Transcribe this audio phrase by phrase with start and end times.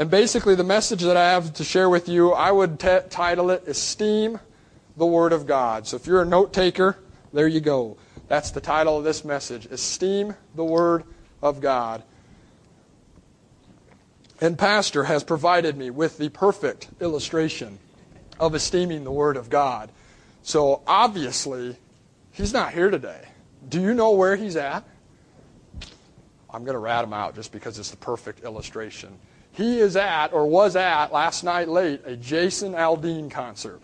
[0.00, 3.50] And basically, the message that I have to share with you, I would t- title
[3.50, 4.40] it Esteem
[4.96, 5.86] the Word of God.
[5.86, 6.96] So if you're a note taker,
[7.34, 7.98] there you go.
[8.26, 11.04] That's the title of this message Esteem the Word
[11.42, 12.02] of God.
[14.40, 17.78] And Pastor has provided me with the perfect illustration
[18.38, 19.90] of esteeming the Word of God.
[20.42, 21.76] So obviously,
[22.32, 23.28] he's not here today.
[23.68, 24.82] Do you know where he's at?
[26.48, 29.18] I'm going to rat him out just because it's the perfect illustration.
[29.52, 33.80] He is at, or was at, last night late, a Jason Aldean concert.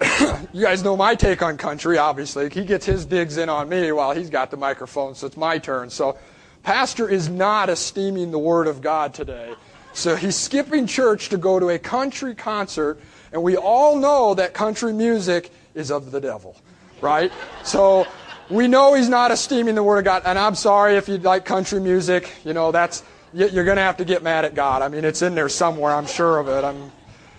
[0.52, 2.48] you guys know my take on country, obviously.
[2.50, 5.58] He gets his digs in on me while he's got the microphone, so it's my
[5.58, 5.90] turn.
[5.90, 6.16] So,
[6.62, 9.54] Pastor is not esteeming the Word of God today.
[9.92, 13.00] So, he's skipping church to go to a country concert,
[13.32, 16.54] and we all know that country music is of the devil,
[17.00, 17.32] right?
[17.64, 18.06] So,
[18.50, 20.22] we know he's not esteeming the Word of God.
[20.24, 22.32] And I'm sorry if you like country music.
[22.44, 23.02] You know, that's,
[23.32, 24.82] you're going to have to get mad at God.
[24.82, 26.64] I mean, it's in there somewhere, I'm sure of it.
[26.64, 26.90] I'm,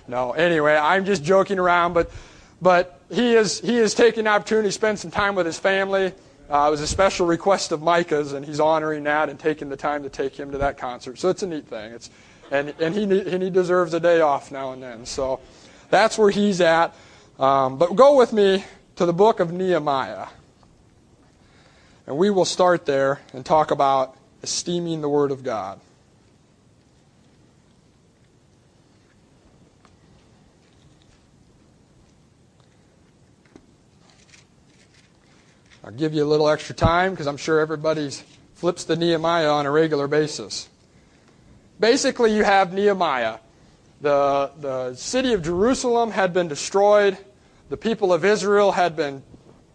[0.08, 2.12] no, anyway, I'm just joking around, but,
[2.62, 6.14] but he is, he is taking the opportunity to spend some time with his family.
[6.50, 9.78] Uh, it was a special request of Micah's, and he's honoring that and taking the
[9.78, 11.20] time to take him to that concert.
[11.20, 11.92] So it's a neat thing.
[11.92, 12.10] It's,
[12.52, 15.06] and and he, and he deserves a day off now and then.
[15.06, 15.40] So
[15.92, 16.96] that's where he's at.
[17.38, 18.64] Um, but go with me
[18.96, 20.26] to the book of Nehemiah.
[22.10, 25.80] And we will start there and talk about esteeming the Word of God.
[35.84, 38.10] I'll give you a little extra time because I'm sure everybody
[38.56, 40.68] flips the Nehemiah on a regular basis.
[41.80, 43.38] Basically, you have Nehemiah.
[44.02, 47.20] The, the city of Jerusalem had been destroyed.
[47.70, 49.22] The people of Israel had been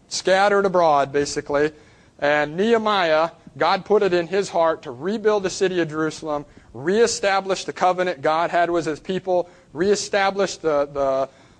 [0.09, 1.71] scattered abroad, basically.
[2.19, 7.65] And Nehemiah, God put it in his heart to rebuild the city of Jerusalem, reestablish
[7.65, 10.85] the covenant God had with his people, reestablish the,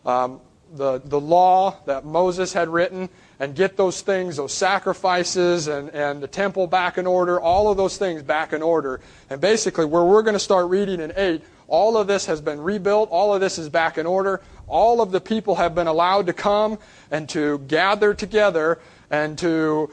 [0.05, 0.39] the, um,
[0.73, 3.09] the, the law that Moses had written,
[3.39, 7.77] and get those things, those sacrifices and, and the temple back in order, all of
[7.77, 9.01] those things back in order.
[9.29, 12.61] And basically, where we're going to start reading in 8, all of this has been
[12.61, 16.27] rebuilt, all of this is back in order, all of the people have been allowed
[16.27, 16.79] to come
[17.11, 18.79] and to gather together
[19.09, 19.89] and to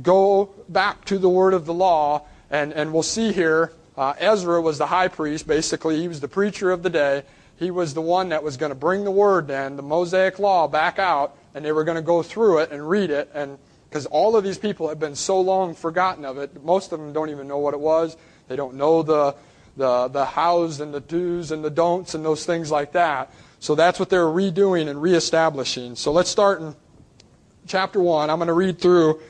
[0.00, 4.60] go back to the word of the law, and, and we'll see here uh, Ezra
[4.60, 7.24] was the high priest, basically, he was the preacher of the day.
[7.56, 10.66] He was the one that was going to bring the word then, the Mosaic law,
[10.66, 13.30] back out, and they were going to go through it and read it.
[13.34, 13.58] And
[13.88, 17.12] because all of these people have been so long forgotten of it, most of them
[17.12, 18.16] don't even know what it was.
[18.48, 19.36] They don't know the,
[19.76, 23.32] the, the hows and the do's and the don'ts and those things like that.
[23.60, 25.94] So that's what they're redoing and reestablishing.
[25.96, 26.74] So let's start in
[27.66, 28.30] chapter 1.
[28.30, 29.20] I'm going to read through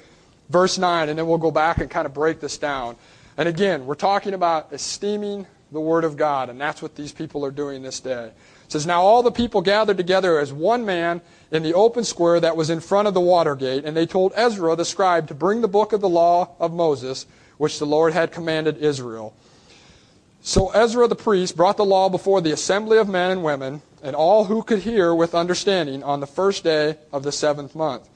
[0.53, 2.97] verse 9, and then we'll go back and kind of break this down.
[3.37, 7.45] And again, we're talking about esteeming the Word of God, and that's what these people
[7.45, 8.27] are doing this day.
[8.27, 12.39] It says, Now all the people gathered together as one man in the open square
[12.41, 15.35] that was in front of the water gate, and they told Ezra the scribe to
[15.35, 17.27] bring the book of the law of Moses,
[17.57, 19.35] which the Lord had commanded Israel.
[20.43, 24.15] So Ezra the priest brought the law before the assembly of men and women, and
[24.15, 28.09] all who could hear with understanding on the first day of the seventh month.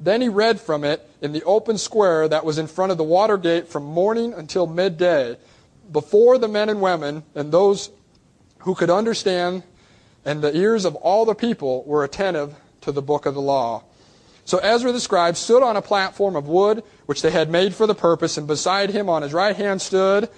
[0.00, 3.04] Then he read from it in the open square that was in front of the
[3.04, 5.36] water gate from morning until midday,
[5.92, 7.90] before the men and women and those
[8.60, 9.62] who could understand,
[10.24, 13.82] and the ears of all the people were attentive to the book of the law.
[14.44, 17.86] So Ezra the scribe stood on a platform of wood which they had made for
[17.86, 20.28] the purpose, and beside him on his right hand stood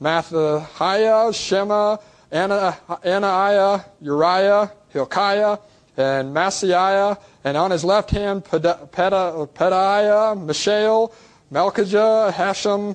[0.00, 1.96] Mattithiah, Shema,
[2.30, 5.58] Anaiah, Uriah, Hilkiah,
[5.98, 11.12] and Maaseiah, and on his left hand, Pedaiah, Mishael,
[11.52, 12.94] Malchijah, Hashem,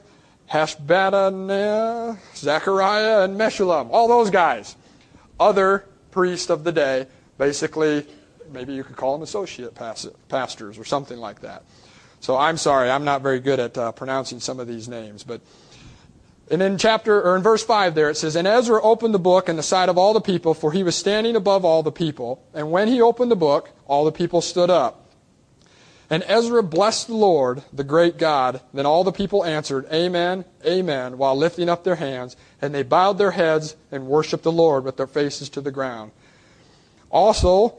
[0.50, 3.90] Hashbadana, Zechariah, and Meshullam.
[3.92, 4.78] All those guys.
[5.40, 8.06] Other priests of the day, basically,
[8.52, 9.76] maybe you could call them associate
[10.30, 11.64] pastors or something like that.
[12.22, 15.42] So I'm sorry, I'm not very good at uh, pronouncing some of these names, but
[16.54, 19.50] and in chapter or in verse 5 there it says, And Ezra opened the book
[19.50, 22.46] in the sight of all the people, for he was standing above all the people.
[22.54, 25.10] And when he opened the book, all the people stood up.
[26.12, 28.62] And Ezra blessed the Lord, the great God.
[28.72, 32.36] Then all the people answered, Amen, Amen, while lifting up their hands.
[32.62, 36.12] And they bowed their heads and worshiped the Lord with their faces to the ground.
[37.10, 37.74] Also,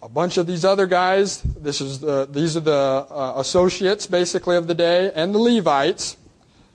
[0.00, 4.56] a bunch of these other guys, this is the, these are the uh, associates basically
[4.56, 6.16] of the day, and the Levites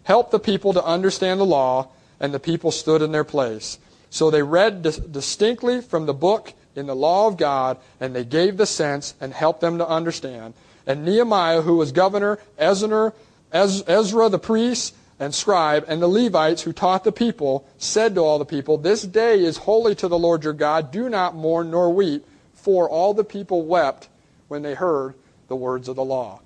[0.08, 3.78] helped the people to understand the law, and the people stood in their place.
[4.10, 8.24] So they read dis- distinctly from the book in the law of God, and they
[8.24, 10.54] gave the sense and helped them to understand.
[10.86, 13.12] And Nehemiah, who was governor, Ezra
[13.52, 18.46] the priest, and scribe, and the Levites who taught the people said to all the
[18.46, 20.90] people, This day is holy to the Lord your God.
[20.90, 22.26] Do not mourn nor weep.
[22.54, 24.08] For all the people wept
[24.48, 25.16] when they heard
[25.50, 26.40] the words of the law.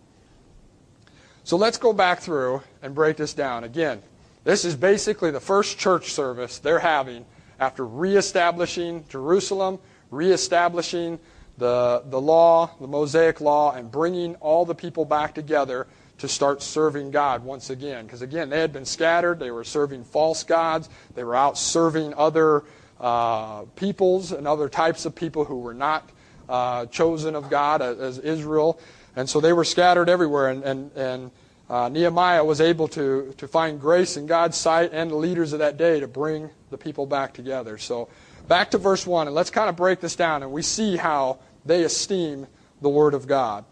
[1.51, 3.65] So let's go back through and break this down.
[3.65, 4.01] Again,
[4.45, 7.25] this is basically the first church service they're having
[7.59, 9.77] after reestablishing Jerusalem,
[10.12, 11.19] reestablishing
[11.57, 15.88] the, the law, the Mosaic law, and bringing all the people back together
[16.19, 18.06] to start serving God once again.
[18.06, 22.13] Because again, they had been scattered, they were serving false gods, they were out serving
[22.13, 22.63] other
[22.98, 26.09] uh, peoples and other types of people who were not
[26.48, 28.80] uh, chosen of God as, as, Israel.
[29.18, 30.48] And so they were scattered everywhere.
[30.48, 31.31] And, and, and
[31.71, 35.59] uh, Nehemiah was able to, to find grace in God's sight and the leaders of
[35.59, 37.77] that day to bring the people back together.
[37.77, 38.09] So
[38.50, 41.39] back to verse 1, and let's kind of break this down, and we see how
[41.65, 42.45] they esteem
[42.81, 43.63] the Word of God.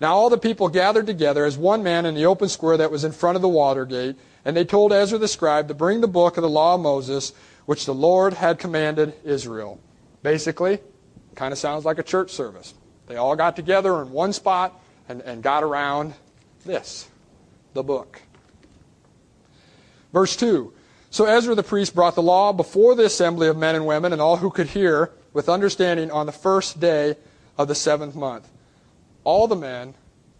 [0.00, 3.02] Now all the people gathered together as one man in the open square that was
[3.02, 4.14] in front of the water gate,
[4.44, 7.32] and they told Ezra the scribe to bring the book of the law of Moses,
[7.66, 9.80] which the Lord had commanded Israel.
[10.22, 10.78] Basically,
[11.34, 12.74] kind of sounds like a church service.
[13.08, 16.14] They all got together in one spot and, and got around
[16.64, 17.08] this,
[17.74, 18.22] the book.
[20.12, 20.72] Verse 2
[21.10, 24.22] So Ezra the priest brought the law before the assembly of men and women and
[24.22, 27.16] all who could hear with understanding on the first day
[27.56, 28.48] of the seventh month
[29.24, 29.92] all the men,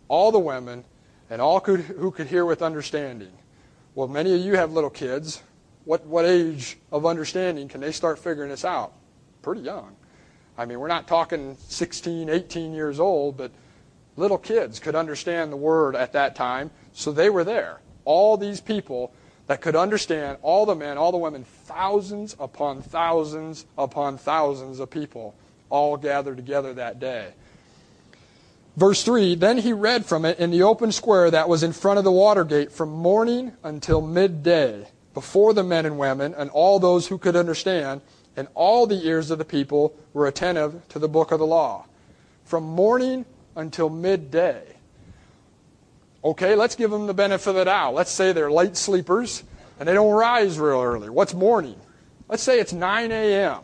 [0.08, 0.82] all the women,
[1.28, 3.32] and all could, who could hear with understanding.
[3.94, 5.42] Well, many of you have little kids.
[5.84, 8.94] What, what age of understanding can they start figuring this out?
[9.42, 9.94] Pretty young.
[10.56, 13.52] I mean, we're not talking 16, 18 years old, but
[14.16, 17.78] little kids could understand the word at that time, so they were there.
[18.04, 19.12] All these people
[19.46, 24.90] that could understand, all the men, all the women, thousands upon thousands upon thousands of
[24.90, 25.34] people
[25.70, 27.28] all gathered together that day.
[28.76, 31.98] Verse 3 Then he read from it in the open square that was in front
[31.98, 36.80] of the water gate from morning until midday, before the men and women and all
[36.80, 38.00] those who could understand,
[38.36, 41.86] and all the ears of the people were attentive to the book of the law.
[42.44, 43.24] From morning
[43.54, 44.77] until midday.
[46.28, 47.94] Okay, let's give them the benefit of the doubt.
[47.94, 49.44] Let's say they're late sleepers
[49.80, 51.08] and they don't rise real early.
[51.08, 51.80] What's morning?
[52.28, 53.62] Let's say it's 9 a.m.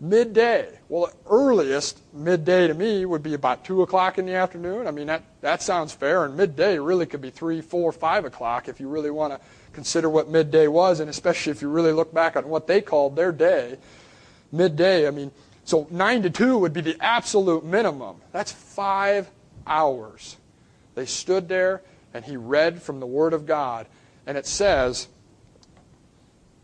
[0.00, 0.76] Midday.
[0.88, 4.88] Well, the earliest midday to me would be about 2 o'clock in the afternoon.
[4.88, 6.24] I mean, that, that sounds fair.
[6.24, 9.40] And midday really could be 3, 4, 5 o'clock if you really want to
[9.72, 13.14] consider what midday was, and especially if you really look back on what they called
[13.14, 13.76] their day.
[14.50, 15.30] Midday, I mean,
[15.62, 18.16] so 9 to 2 would be the absolute minimum.
[18.32, 19.30] That's five
[19.64, 20.38] hours.
[20.94, 21.82] They stood there
[22.12, 23.86] and he read from the Word of God.
[24.26, 25.08] And it says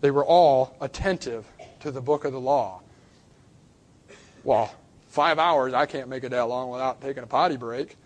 [0.00, 1.46] they were all attentive
[1.80, 2.80] to the book of the law.
[4.44, 4.74] Well,
[5.08, 7.96] five hours, I can't make it that long without taking a potty break.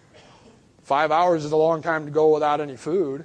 [0.82, 3.24] Five hours is a long time to go without any food.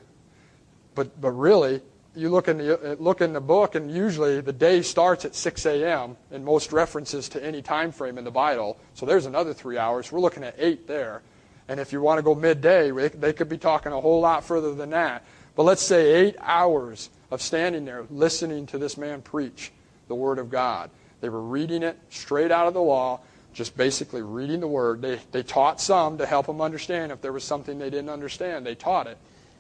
[0.95, 1.81] But, but really,
[2.15, 5.65] you look in, the, look in the book, and usually the day starts at 6
[5.65, 6.17] a.m.
[6.31, 8.77] in most references to any time frame in the Bible.
[8.93, 10.11] So there's another three hours.
[10.11, 11.21] We're looking at eight there.
[11.69, 14.74] And if you want to go midday, they could be talking a whole lot further
[14.74, 15.24] than that.
[15.56, 19.71] But let's say eight hours of standing there listening to this man preach
[20.07, 20.89] the Word of God.
[21.21, 23.19] They were reading it straight out of the law,
[23.54, 25.01] just basically reading the word.
[25.01, 28.66] They, they taught some to help them understand if there was something they didn't understand.
[28.66, 29.18] They taught it.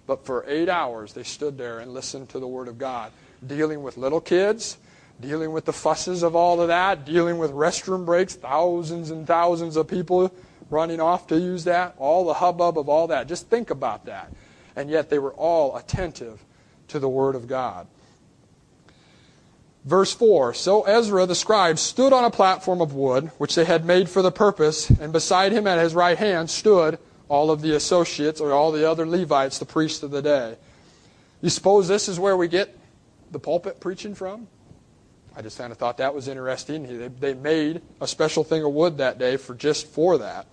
[0.07, 3.11] But for eight hours, they stood there and listened to the word of God,
[3.45, 4.77] dealing with little kids,
[5.19, 9.75] dealing with the fusses of all of that, dealing with restroom breaks, thousands and thousands
[9.75, 10.33] of people
[10.69, 13.27] running off to use that, all the hubbub of all that.
[13.27, 14.31] Just think about that.
[14.75, 16.43] And yet they were all attentive
[16.89, 17.87] to the Word of God.
[19.85, 23.85] Verse 4 So Ezra the scribe stood on a platform of wood, which they had
[23.85, 27.75] made for the purpose, and beside him at his right hand stood all of the
[27.75, 30.57] associates, or all the other Levites, the priests of the day.
[31.41, 32.75] You suppose this is where we get
[33.31, 34.47] the pulpit preaching from?
[35.35, 37.11] I just kind of thought that was interesting.
[37.19, 40.47] They made a special thing of wood that day for just for that,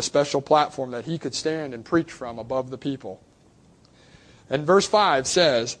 [0.00, 3.20] a special platform that he could stand and preach from above the people.
[4.48, 5.76] And verse 5 says,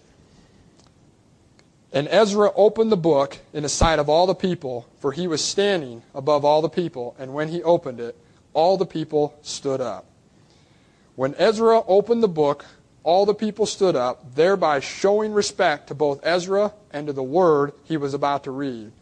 [1.92, 5.42] and Ezra opened the book in the sight of all the people, for he was
[5.42, 7.16] standing above all the people.
[7.18, 8.16] And when he opened it,
[8.52, 10.04] all the people stood up.
[11.16, 12.64] When Ezra opened the book,
[13.02, 17.72] all the people stood up, thereby showing respect to both Ezra and to the word
[17.84, 18.92] he was about to read.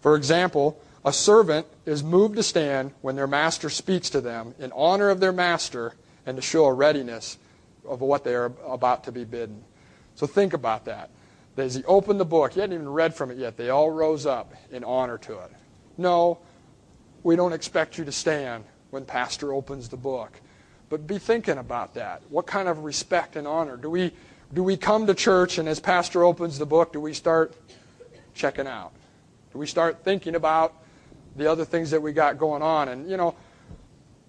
[0.00, 4.70] For example, a servant is moved to stand when their master speaks to them in
[4.72, 5.94] honor of their master
[6.26, 7.38] and to show a readiness
[7.84, 9.64] of what they are about to be bidden.
[10.14, 11.10] So think about that.
[11.56, 14.26] As he opened the book, he hadn't even read from it yet, they all rose
[14.26, 15.50] up in honor to it.
[15.98, 16.38] No,
[17.22, 20.40] we don't expect you to stand when Pastor opens the book.
[20.88, 22.22] But be thinking about that.
[22.28, 23.76] What kind of respect and honor?
[23.76, 24.12] Do we
[24.52, 27.54] do we come to church and as Pastor opens the book, do we start
[28.34, 28.92] checking out?
[29.52, 30.74] Do we start thinking about
[31.36, 32.88] the other things that we got going on?
[32.88, 33.34] And, you know,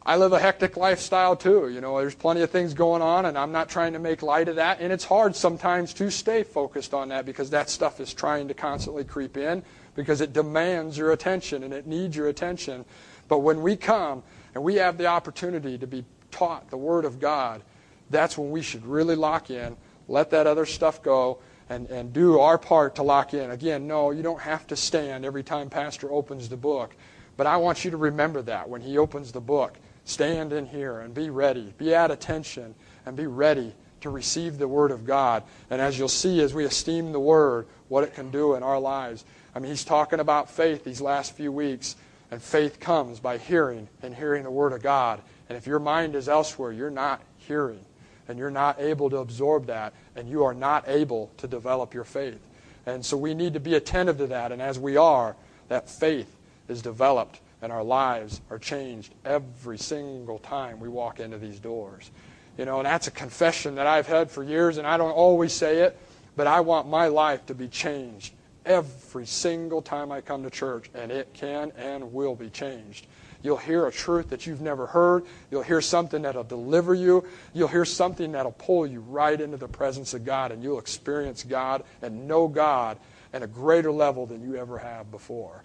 [0.06, 1.70] I live a hectic lifestyle too.
[1.70, 4.50] You know, there's plenty of things going on, and I'm not trying to make light
[4.50, 4.82] of that.
[4.82, 8.54] And it's hard sometimes to stay focused on that because that stuff is trying to
[8.54, 9.64] constantly creep in
[9.96, 12.84] because it demands your attention and it needs your attention.
[13.30, 17.22] But when we come and we have the opportunity to be taught the Word of
[17.22, 17.62] God,
[18.10, 19.78] that's when we should really lock in,
[20.10, 21.40] let that other stuff go,
[21.74, 23.52] and, and do our part to lock in.
[23.52, 26.96] Again, no, you don't have to stand every time Pastor opens the book.
[27.36, 29.78] But I want you to remember that when he opens the book.
[30.06, 31.74] Stand in here and be ready.
[31.78, 32.76] Be at attention
[33.06, 35.44] and be ready to receive the Word of God.
[35.70, 38.80] And as you'll see, as we esteem the Word, what it can do in our
[38.80, 39.26] lives.
[39.56, 41.96] I mean, he's talking about faith these last few weeks.
[42.30, 45.22] And faith comes by hearing and hearing the Word of God.
[45.50, 47.86] And if your mind is elsewhere, you're not hearing.
[48.28, 49.94] And you're not able to absorb that.
[50.16, 52.40] And you are not able to develop your faith.
[52.86, 54.52] And so we need to be attentive to that.
[54.52, 55.36] And as we are,
[55.70, 56.36] that faith
[56.68, 62.12] is developed and our lives are changed every single time we walk into these doors.
[62.58, 65.54] You know, and that's a confession that I've had for years, and I don't always
[65.54, 65.98] say it,
[66.36, 68.34] but I want my life to be changed
[68.66, 73.08] every single time I come to church, and it can and will be changed.
[73.44, 75.26] You'll hear a truth that you've never heard.
[75.52, 77.26] You'll hear something that'll deliver you.
[77.54, 81.44] You'll hear something that'll pull you right into the presence of God, and you'll experience
[81.44, 82.98] God and know God
[83.34, 85.64] at a greater level than you ever have before.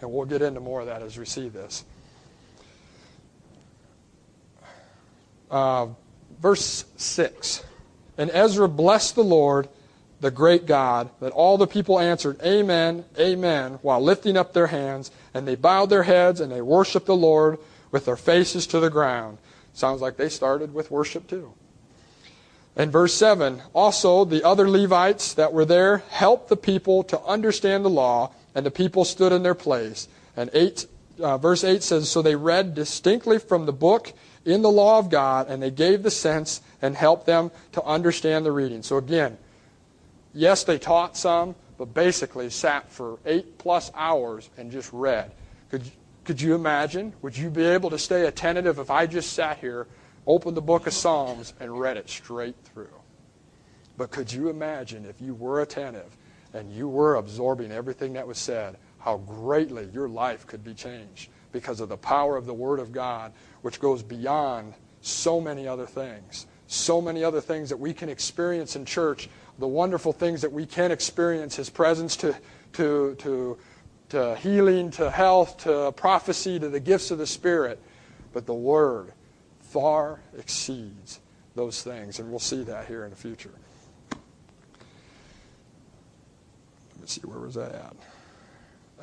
[0.00, 1.84] And we'll get into more of that as we see this.
[5.50, 5.88] Uh,
[6.40, 7.64] verse 6.
[8.18, 9.68] And Ezra blessed the Lord,
[10.20, 15.10] the great God, that all the people answered, Amen, Amen, while lifting up their hands.
[15.36, 17.58] And they bowed their heads and they worshiped the Lord
[17.90, 19.36] with their faces to the ground.
[19.74, 21.52] Sounds like they started with worship too.
[22.74, 27.84] And verse 7 Also, the other Levites that were there helped the people to understand
[27.84, 30.08] the law and the people stood in their place.
[30.38, 30.86] And eight,
[31.20, 34.14] uh, verse 8 says, So they read distinctly from the book
[34.46, 38.46] in the law of God, and they gave the sense and helped them to understand
[38.46, 38.82] the reading.
[38.82, 39.36] So again,
[40.32, 45.32] yes, they taught some, but basically sat for eight plus hours and just read.
[45.70, 45.82] Could,
[46.24, 47.12] could you imagine?
[47.22, 49.86] Would you be able to stay attentive if I just sat here,
[50.26, 52.88] opened the book of Psalms, and read it straight through?
[53.96, 56.16] But could you imagine if you were attentive
[56.52, 61.30] and you were absorbing everything that was said, how greatly your life could be changed
[61.52, 65.86] because of the power of the Word of God, which goes beyond so many other
[65.86, 66.46] things.
[66.66, 69.28] So many other things that we can experience in church,
[69.58, 72.34] the wonderful things that we can experience His presence to,
[72.74, 73.58] to, to,
[74.10, 77.80] to healing, to health, to prophecy, to the gifts of the Spirit.
[78.32, 79.12] But the Word
[79.60, 81.20] far exceeds
[81.54, 83.52] those things, and we'll see that here in the future.
[87.00, 87.96] Let's see, where was that at?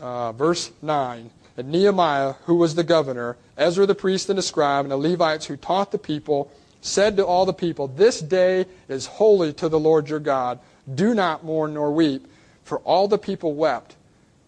[0.01, 1.29] Uh, verse 9.
[1.55, 5.45] And Nehemiah, who was the governor, Ezra the priest and the scribe, and the Levites
[5.45, 6.51] who taught the people,
[6.83, 10.59] said to all the people, This day is holy to the Lord your God.
[10.93, 12.27] Do not mourn nor weep.
[12.63, 13.95] For all the people wept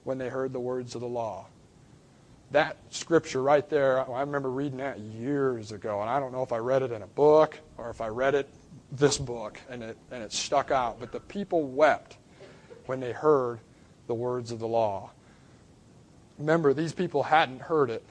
[0.04, 1.48] when they heard the words of the law.
[2.52, 6.52] That scripture right there, I remember reading that years ago, and I don't know if
[6.52, 8.50] I read it in a book or if I read it
[8.92, 11.00] this book, and it, and it stuck out.
[11.00, 12.18] But the people wept
[12.86, 13.60] when they heard
[14.08, 15.10] the words of the law.
[16.38, 18.04] Remember, these people hadn't heard it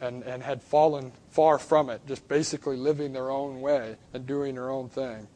[0.00, 4.54] and, and had fallen far from it, just basically living their own way and doing
[4.54, 5.26] their own thing.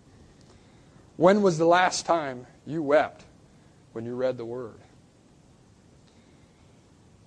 [1.16, 3.24] When was the last time you wept
[3.92, 4.80] when you read the Word?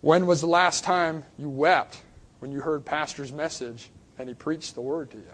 [0.02, 2.02] When was the last time you wept
[2.40, 5.34] when you heard Pastor's message and he preached the Word to you?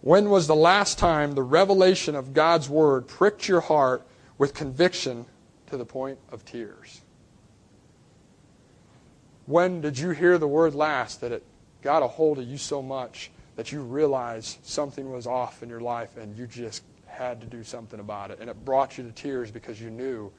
[0.00, 5.26] When was the last time the revelation of God's Word pricked your heart with conviction
[5.66, 7.02] to the point of tears?
[9.52, 11.44] When did you hear the Word last that it
[11.82, 15.82] got a hold of you so much that you realized something was off in your
[15.82, 18.38] life and you just had to do something about it?
[18.40, 20.32] And it brought you to tears because you knew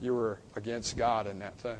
[0.00, 1.78] you were against God in that thing.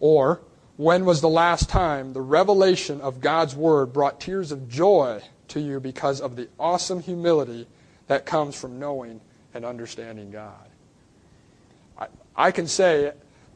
[0.00, 0.40] Or
[0.76, 5.60] when was the last time the revelation of God's Word brought tears of joy to
[5.60, 7.68] you because of the awesome humility
[8.08, 9.20] that comes from knowing
[9.54, 10.66] and understanding God?
[11.96, 13.12] I, I can say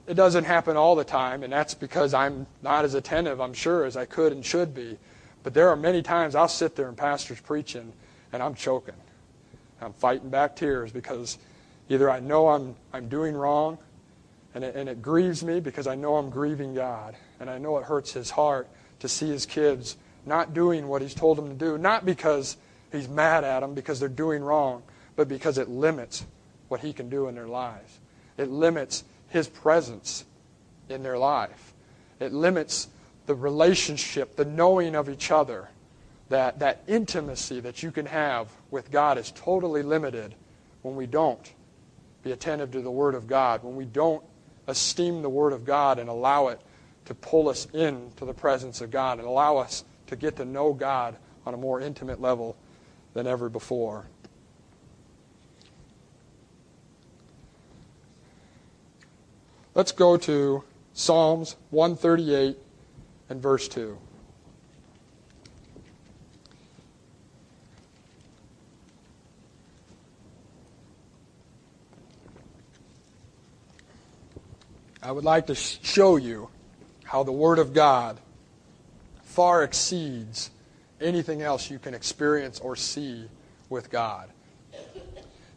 [0.06, 3.84] it, doesn't happen all the time, and that's because I'm not as attentive, I'm sure,
[3.84, 4.99] as I could and should be.
[5.42, 7.92] But there are many times I'll sit there and pastor's preaching,
[8.32, 8.94] and I'm choking.
[9.80, 11.38] I'm fighting back tears because
[11.88, 13.78] either I know I'm, I'm doing wrong
[14.54, 17.16] and it, and it grieves me because I know I'm grieving God.
[17.40, 18.68] And I know it hurts his heart
[19.00, 19.96] to see his kids
[20.26, 22.56] not doing what He's told them to do, not because
[22.92, 24.82] He's mad at them because they're doing wrong,
[25.16, 26.25] but because it limits
[26.68, 27.99] what He can do in their lives.
[28.37, 29.04] It limits
[29.35, 30.25] His presence
[30.88, 31.75] in their life.
[32.21, 32.87] It limits
[33.26, 35.71] the relationship, the knowing of each other.
[36.29, 40.37] That, that intimacy that you can have with God is totally limited
[40.83, 41.53] when we don't
[42.23, 44.23] be attentive to the Word of God, when we don't
[44.69, 46.61] esteem the Word of God and allow it
[47.07, 50.73] to pull us into the presence of God and allow us to get to know
[50.73, 52.57] God on a more intimate level
[53.14, 54.07] than ever before.
[59.75, 60.62] Let's go to
[60.93, 62.57] Psalms 138
[63.28, 63.99] and verse 2.
[75.02, 76.50] I would like to show you
[77.02, 78.21] how the Word of God
[79.25, 80.50] far exceeds
[81.00, 83.28] anything else you can experience or see
[83.69, 84.31] with God.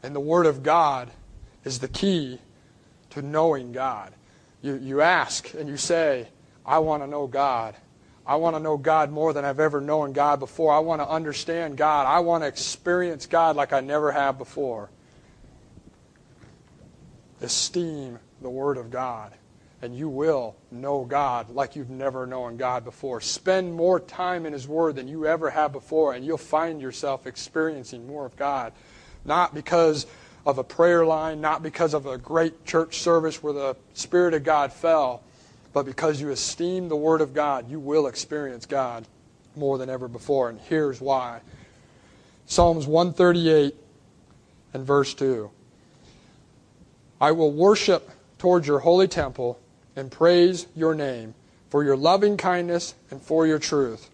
[0.02, 1.12] And the Word of God
[1.64, 2.40] is the key
[3.12, 4.14] to knowing God.
[4.62, 6.28] You, you ask and you say,
[6.66, 7.76] I want to know God.
[8.26, 10.74] I want to know God more than I've ever known God before.
[10.74, 12.06] I want to understand God.
[12.06, 14.90] I want to experience God like I never have before.
[17.42, 19.32] Esteem the Word of God,
[19.82, 23.22] and you will know God like you've never known God before.
[23.22, 27.28] Spend more time in His Word than you ever have before, and you'll find yourself
[27.28, 28.74] experiencing more of God.
[29.24, 30.06] Not because
[30.48, 34.46] of a prayer line, not because of a great church service where the Spirit of
[34.46, 35.22] God fell,
[35.74, 39.06] but because you esteem the Word of God, you will experience God
[39.58, 40.48] more than ever before.
[40.50, 41.42] And here's why
[42.46, 43.76] Psalms 138
[44.74, 45.52] and verse 2.
[47.20, 49.60] I will worship towards your holy temple
[49.98, 51.34] and praise your name
[51.70, 54.10] for your loving kindness and for your truth.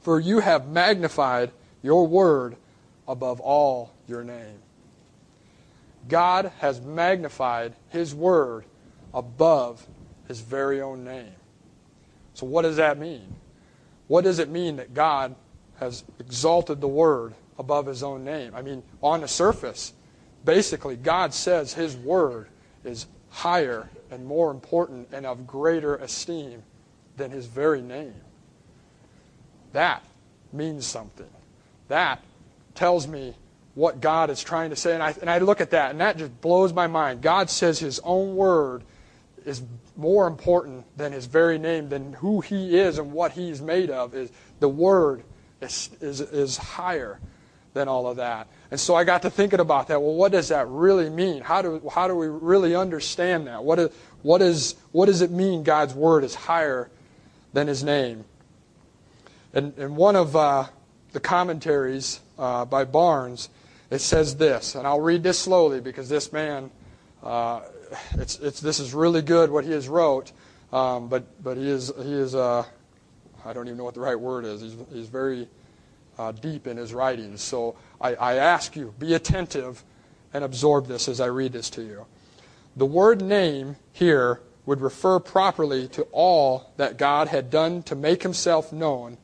[0.00, 1.50] For you have magnified
[1.82, 2.56] your word
[3.06, 4.62] above all your name.
[6.08, 8.64] God has magnified his word
[9.12, 9.86] above
[10.28, 11.32] his very own name.
[12.34, 13.34] So, what does that mean?
[14.08, 15.34] What does it mean that God
[15.78, 18.54] has exalted the word above his own name?
[18.54, 19.92] I mean, on the surface,
[20.44, 22.48] basically, God says his word
[22.84, 26.62] is higher and more important and of greater esteem
[27.16, 28.14] than his very name.
[29.72, 30.04] That
[30.52, 31.28] means something.
[31.88, 32.22] That
[32.74, 33.34] tells me
[33.76, 34.94] what God is trying to say.
[34.94, 37.20] And I, and I look at that, and that just blows my mind.
[37.20, 38.82] God says his own word
[39.44, 39.62] is
[39.96, 44.14] more important than his very name, than who he is and what he's made of.
[44.14, 45.24] Is The word
[45.60, 47.20] is, is, is higher
[47.74, 48.48] than all of that.
[48.70, 50.00] And so I got to thinking about that.
[50.00, 51.42] Well, what does that really mean?
[51.42, 53.62] How do, how do we really understand that?
[53.62, 53.90] What, is,
[54.22, 56.90] what, is, what does it mean God's word is higher
[57.52, 58.24] than his name?
[59.52, 60.64] And, and one of uh,
[61.12, 63.50] the commentaries uh, by Barnes,
[63.90, 66.70] it says this, and I'll read this slowly because this man,
[67.22, 67.60] uh,
[68.14, 70.32] it's, it's, this is really good what he has wrote,
[70.72, 72.64] um, but, but he is, he is uh,
[73.46, 74.60] I don't even know what the right word is.
[74.60, 75.48] He's, he's very
[76.18, 77.42] uh, deep in his writings.
[77.42, 79.84] So I, I ask you, be attentive
[80.34, 82.06] and absorb this as I read this to you.
[82.74, 88.24] The word name here would refer properly to all that God had done to make
[88.24, 89.16] himself known,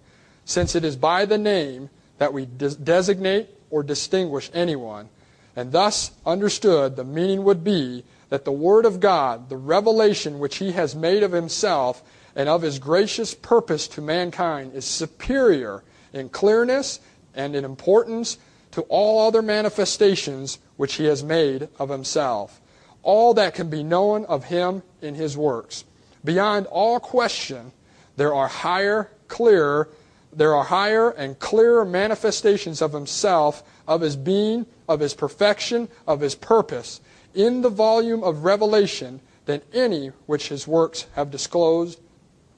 [0.44, 5.08] since it is by the name that we des- designate or distinguish anyone.
[5.56, 10.58] And thus understood, the meaning would be that the Word of God, the revelation which
[10.58, 12.02] He has made of Himself
[12.37, 15.82] and of His gracious purpose to mankind, is superior
[16.12, 17.00] in clearness
[17.35, 18.38] and in importance
[18.72, 22.61] to all other manifestations which he has made of himself,
[23.02, 25.85] all that can be known of him in his works.
[26.24, 27.72] Beyond all question,
[28.16, 29.88] there are higher, clearer,
[30.33, 36.21] there are higher and clearer manifestations of himself, of his being, of his perfection, of
[36.21, 37.01] his purpose,
[37.35, 42.01] in the volume of revelation than any which his works have disclosed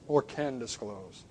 [0.07, 1.23] or can disclose.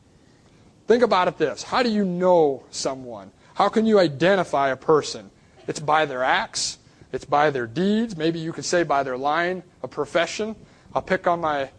[0.87, 3.31] Think about it this how do you know someone?
[3.55, 5.31] How can you identify a person?
[5.67, 6.79] It's by their acts,
[7.13, 10.57] it's by their deeds, maybe you could say by their line of profession.
[10.95, 11.71] I'll pick on my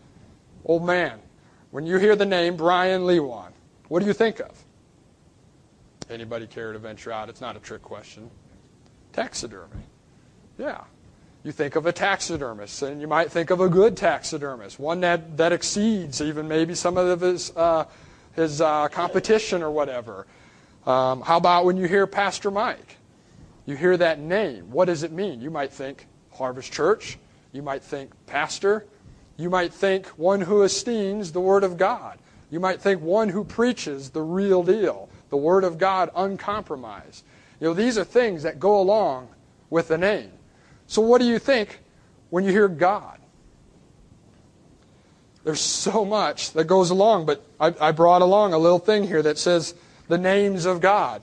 [0.65, 1.19] old man.
[1.71, 3.51] When you hear the name Brian Lewan,
[3.87, 4.51] what do you think of?
[6.09, 7.29] Anybody care to venture out?
[7.29, 8.29] It's not a trick question.
[9.13, 9.83] Taxidermy.
[10.57, 10.81] Yeah.
[11.43, 15.37] You think of a taxidermist, and you might think of a good taxidermist, one that,
[15.37, 17.85] that exceeds even maybe some of his uh,
[18.35, 20.27] his uh, competition or whatever.
[20.85, 22.97] Um, how about when you hear Pastor Mike?
[23.65, 24.71] You hear that name.
[24.71, 25.41] What does it mean?
[25.41, 27.17] You might think Harvest Church.
[27.51, 28.85] You might think pastor.
[29.37, 32.19] You might think one who esteems the Word of God.
[32.51, 37.23] You might think one who preaches the real deal, the Word of God uncompromised.
[37.59, 39.29] You know, these are things that go along
[39.69, 40.31] with the name.
[40.87, 41.79] So, what do you think
[42.29, 43.19] when you hear God?
[45.43, 49.21] There's so much that goes along, but I, I brought along a little thing here
[49.21, 49.75] that says
[50.07, 51.21] the names of God.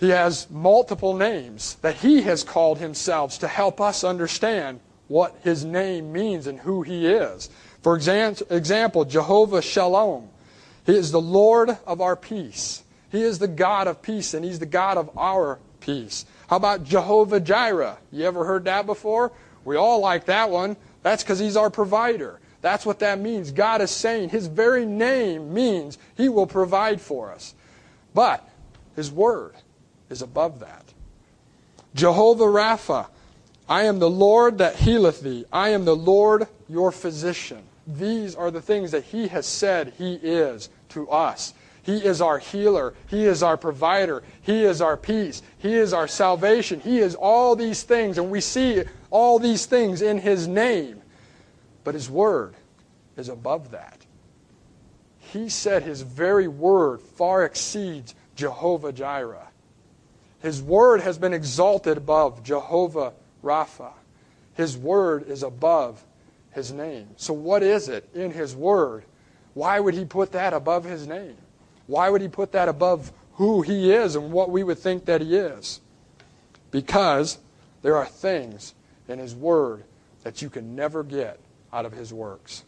[0.00, 5.64] He has multiple names that he has called himself to help us understand what his
[5.64, 7.48] name means and who he is.
[7.82, 10.28] For example, Jehovah Shalom.
[10.84, 12.84] He is the Lord of our peace.
[13.10, 16.26] He is the God of peace, and he's the God of our peace.
[16.48, 17.98] How about Jehovah Jireh?
[18.12, 19.32] You ever heard that before?
[19.64, 20.76] We all like that one.
[21.02, 22.40] That's because he's our provider.
[22.62, 23.50] That's what that means.
[23.50, 27.54] God is saying his very name means he will provide for us.
[28.14, 28.48] But
[28.94, 29.54] his word
[30.08, 30.84] is above that.
[31.94, 33.08] Jehovah Rapha,
[33.68, 35.44] I am the Lord that healeth thee.
[35.52, 37.62] I am the Lord your physician.
[37.86, 41.54] These are the things that he has said he is to us.
[41.86, 42.94] He is our healer.
[43.06, 44.24] He is our provider.
[44.42, 45.40] He is our peace.
[45.58, 46.80] He is our salvation.
[46.80, 51.00] He is all these things, and we see all these things in His name.
[51.84, 52.56] But His Word
[53.16, 54.04] is above that.
[55.20, 59.46] He said His very Word far exceeds Jehovah Jireh.
[60.40, 63.12] His Word has been exalted above Jehovah
[63.44, 63.92] Rapha.
[64.54, 66.02] His Word is above
[66.56, 67.10] His name.
[67.16, 69.04] So, what is it in His Word?
[69.54, 71.36] Why would He put that above His name?
[71.86, 75.20] Why would he put that above who he is and what we would think that
[75.20, 75.80] he is?
[76.70, 77.38] Because
[77.82, 78.74] there are things
[79.08, 79.84] in his word
[80.24, 81.38] that you can never get
[81.72, 82.64] out of his works.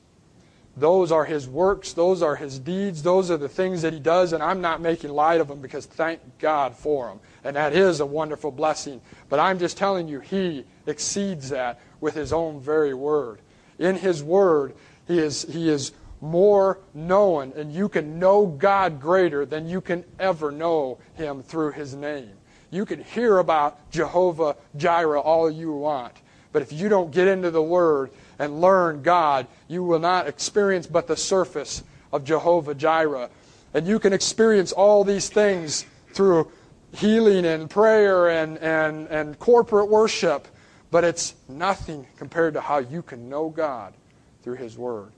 [0.76, 4.32] Those are his works, those are his deeds, those are the things that he does,
[4.32, 7.18] and I'm not making light of them because thank God for them.
[7.42, 9.00] And that is a wonderful blessing.
[9.28, 13.40] But I'm just telling you, he exceeds that with his own very word.
[13.78, 14.74] In his word,
[15.06, 20.04] he is, he is more known, and you can know God greater than you can
[20.18, 22.32] ever know Him through His name.
[22.70, 26.14] You can hear about Jehovah Jireh all you want,
[26.52, 30.86] but if you don't get into the Word and learn God, you will not experience
[30.86, 33.30] but the surface of Jehovah Jireh.
[33.74, 36.50] And you can experience all these things through
[36.92, 40.48] healing and prayer and, and, and corporate worship,
[40.90, 43.94] but it's nothing compared to how you can know God
[44.42, 45.12] through His Word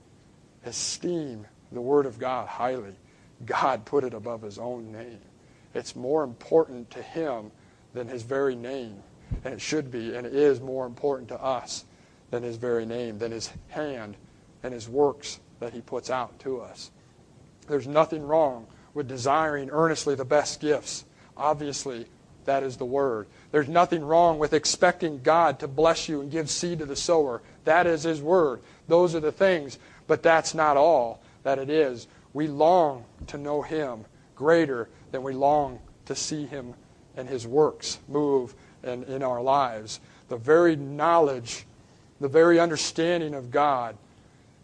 [0.65, 2.95] esteem the Word of God highly.
[3.45, 5.19] God put it above His own name.
[5.73, 7.51] It's more important to Him
[7.93, 9.01] than His very name.
[9.45, 11.85] And it should be, and it is more important to us
[12.29, 14.17] than His very name, than His hand
[14.63, 16.91] and His works that He puts out to us.
[17.67, 21.05] There's nothing wrong with desiring earnestly the best gifts.
[21.37, 22.05] Obviously,
[22.45, 23.27] that is the Word.
[23.51, 27.41] There's nothing wrong with expecting God to bless you and give seed to the sower.
[27.65, 28.61] That is His Word.
[28.87, 29.77] Those are the things
[30.11, 32.05] but that's not all that it is.
[32.33, 34.03] We long to know Him
[34.35, 36.73] greater than we long to see Him
[37.15, 40.01] and His works move in, in our lives.
[40.27, 41.65] The very knowledge,
[42.19, 43.95] the very understanding of God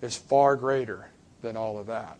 [0.01, 1.07] is far greater
[1.41, 2.17] than all of that.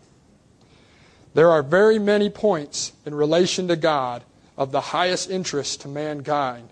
[1.34, 4.24] There are very many points in relation to God
[4.58, 6.70] of the highest interest to mankind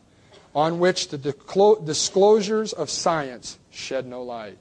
[0.56, 4.58] on which the disclosures of science shed no light.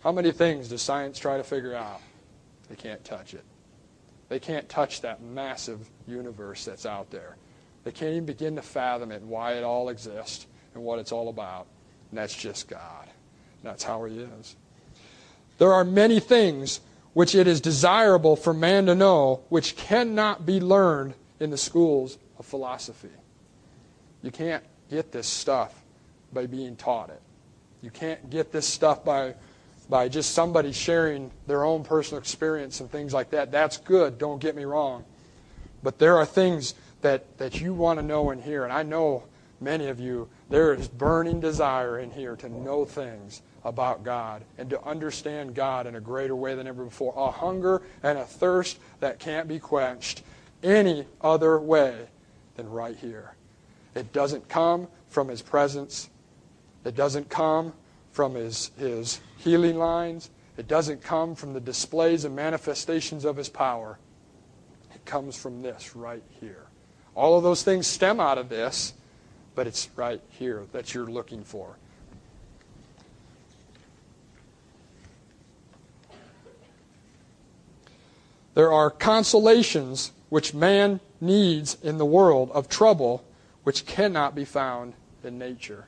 [0.00, 2.00] How many things does science try to figure out?
[2.68, 3.44] They can't touch it.
[4.28, 7.36] They can't touch that massive universe that's out there.
[7.84, 11.12] They can't even begin to fathom it and why it all exists and what it's
[11.12, 11.66] all about.
[12.10, 13.04] And that's just God.
[13.04, 14.56] And that's how He is.
[15.58, 16.80] There are many things
[17.12, 22.18] which it is desirable for man to know which cannot be learned in the schools
[22.42, 23.08] philosophy.
[24.22, 25.74] You can't get this stuff
[26.32, 27.20] by being taught it.
[27.82, 29.34] You can't get this stuff by
[29.90, 33.50] by just somebody sharing their own personal experience and things like that.
[33.50, 35.04] That's good, don't get me wrong.
[35.82, 38.62] But there are things that, that you want to know and hear.
[38.62, 39.24] And I know
[39.60, 44.70] many of you, there is burning desire in here to know things about God and
[44.70, 47.12] to understand God in a greater way than ever before.
[47.16, 50.22] A hunger and a thirst that can't be quenched
[50.62, 52.06] any other way
[52.56, 53.34] than right here.
[53.94, 56.10] It doesn't come from His presence.
[56.84, 57.72] It doesn't come
[58.12, 60.30] from his, his healing lines.
[60.56, 63.98] It doesn't come from the displays and manifestations of his power.
[64.94, 66.66] It comes from this right here.
[67.14, 68.94] All of those things stem out of this,
[69.54, 71.76] but it's right here that you're looking for.
[78.54, 83.22] There are consolations which man needs in the world of trouble
[83.62, 85.86] which cannot be found in nature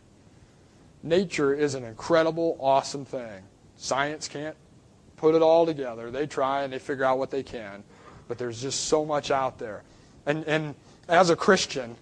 [1.02, 3.42] nature is an incredible, awesome thing.
[3.76, 4.56] Science can't
[5.16, 6.10] put it all together.
[6.10, 7.82] They try and they figure out what they can.
[8.28, 9.82] But there's just so much out there.
[10.26, 10.74] And, and
[11.08, 11.96] as a Christian,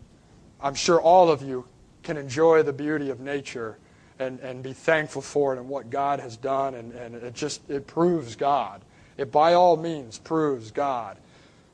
[0.60, 1.66] I'm sure all of you
[2.02, 3.78] can enjoy the beauty of nature
[4.18, 6.74] and, and be thankful for it and what God has done.
[6.74, 8.82] And, and it just it proves God.
[9.16, 11.16] It by all means proves God.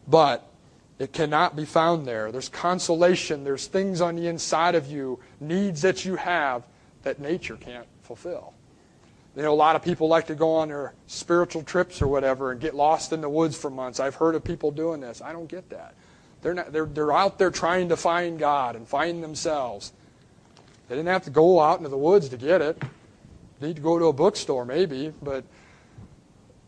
[0.07, 0.48] But
[0.98, 2.32] it cannot be found there.
[2.32, 3.44] There's consolation.
[3.44, 6.66] There's things on the inside of you, needs that you have
[7.02, 8.54] that nature can't fulfill.
[9.37, 12.52] You know, a lot of people like to go on their spiritual trips or whatever
[12.52, 14.00] and get lost in the woods for months.
[14.00, 15.20] I've heard of people doing this.
[15.20, 15.94] I don't get that.
[16.40, 19.92] They're, not, they're, they're out there trying to find God and find themselves.
[20.88, 22.80] They didn't have to go out into the woods to get it.
[23.61, 25.44] They need to go to a bookstore, maybe, but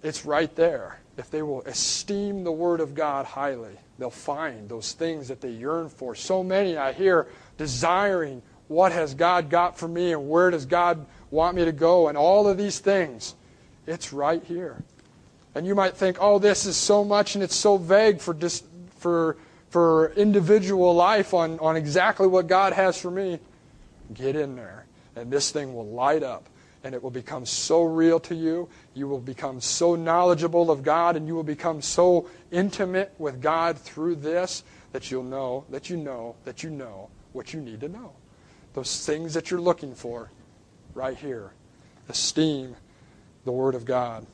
[0.03, 1.01] it's right there.
[1.17, 5.51] If they will esteem the Word of God highly, they'll find those things that they
[5.51, 6.15] yearn for.
[6.15, 11.07] So many I hear desiring what has God got for me and where does God
[11.31, 13.35] want me to go and all of these things.
[13.87, 14.83] It's right here.
[15.55, 18.63] And you might think, oh, this is so much and it's so vague for, dis-
[18.99, 19.37] for,
[19.71, 23.41] for individual life on, on exactly what God has for me.
[24.15, 26.49] Get in there, and this thing will light up,
[26.85, 28.69] and it will become so real to you.
[28.95, 33.79] You will become so knowledgeable of God, and you will become so intimate with God
[33.79, 34.63] through this
[34.93, 38.13] that you'll know that you know that you know what you need to know.
[38.75, 40.31] Those things that you're looking for
[40.95, 41.53] right here.
[42.09, 42.77] Esteem
[43.45, 44.27] the Word of God.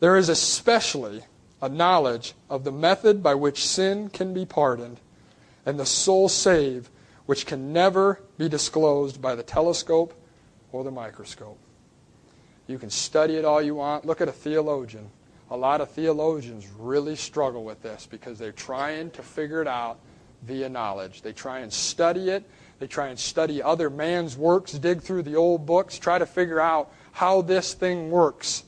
[0.00, 1.22] There is especially
[1.60, 5.00] a knowledge of the method by which sin can be pardoned
[5.66, 6.88] and the soul saved
[7.26, 10.14] which can never be disclosed by the telescope
[10.72, 11.58] or the microscope.
[12.66, 14.04] You can study it all you want.
[14.04, 15.10] Look at a theologian.
[15.50, 19.98] A lot of theologians really struggle with this because they're trying to figure it out
[20.42, 21.22] via knowledge.
[21.22, 22.44] They try and study it.
[22.78, 26.60] They try and study other man's works, dig through the old books, try to figure
[26.60, 28.62] out how this thing works.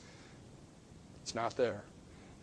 [1.21, 1.83] It's not there.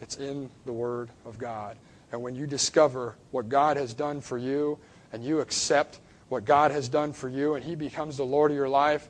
[0.01, 1.77] It's in the Word of God.
[2.13, 4.79] And when you discover what God has done for you
[5.13, 8.57] and you accept what God has done for you, and He becomes the Lord of
[8.57, 9.09] your life,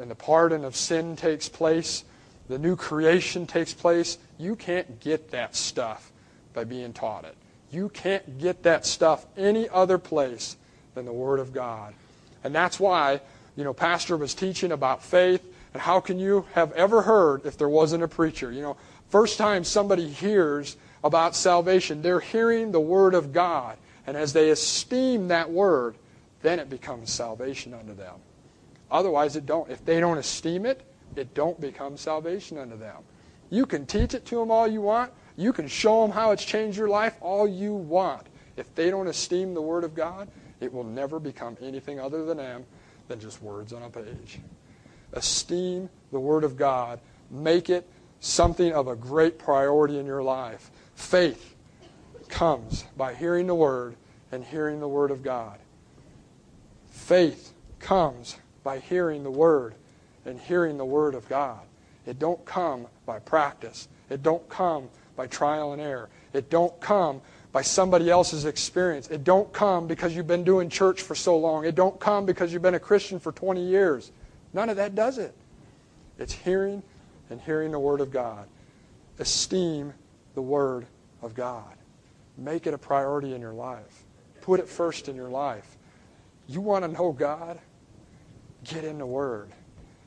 [0.00, 2.04] and the pardon of sin takes place,
[2.48, 6.12] the new creation takes place, you can't get that stuff
[6.52, 7.36] by being taught it.
[7.70, 10.56] You can't get that stuff any other place
[10.94, 11.94] than the Word of God.
[12.44, 13.20] And that's why,
[13.56, 17.58] you know, Pastor was teaching about faith, and how can you have ever heard if
[17.58, 18.52] there wasn't a preacher?
[18.52, 18.76] You know,
[19.08, 23.76] first time somebody hears about salvation, they're hearing the Word of God.
[24.06, 25.96] And as they esteem that Word,
[26.42, 28.14] then it becomes salvation unto them.
[28.94, 29.68] Otherwise, it don't.
[29.68, 30.82] If they don't esteem it,
[31.16, 33.02] it don't become salvation unto them.
[33.50, 35.12] You can teach it to them all you want.
[35.36, 38.28] You can show them how it's changed your life all you want.
[38.56, 40.28] If they don't esteem the Word of God,
[40.60, 42.64] it will never become anything other than them
[43.08, 44.38] than just words on a page.
[45.12, 47.00] Esteem the Word of God.
[47.32, 47.88] Make it
[48.20, 50.70] something of a great priority in your life.
[50.94, 51.56] Faith
[52.28, 53.96] comes by hearing the Word
[54.30, 55.58] and hearing the Word of God.
[56.90, 59.74] Faith comes by hearing the Word
[60.26, 61.60] and hearing the Word of God.
[62.06, 63.88] It don't come by practice.
[64.10, 66.08] It don't come by trial and error.
[66.32, 67.20] It don't come
[67.52, 69.08] by somebody else's experience.
[69.08, 71.64] It don't come because you've been doing church for so long.
[71.64, 74.10] It don't come because you've been a Christian for 20 years.
[74.52, 75.34] None of that does it.
[76.18, 76.82] It's hearing
[77.30, 78.48] and hearing the Word of God.
[79.18, 79.92] Esteem
[80.34, 80.86] the Word
[81.22, 81.76] of God.
[82.36, 84.04] Make it a priority in your life.
[84.40, 85.76] Put it first in your life.
[86.48, 87.58] You want to know God?
[88.64, 89.50] Get in the Word.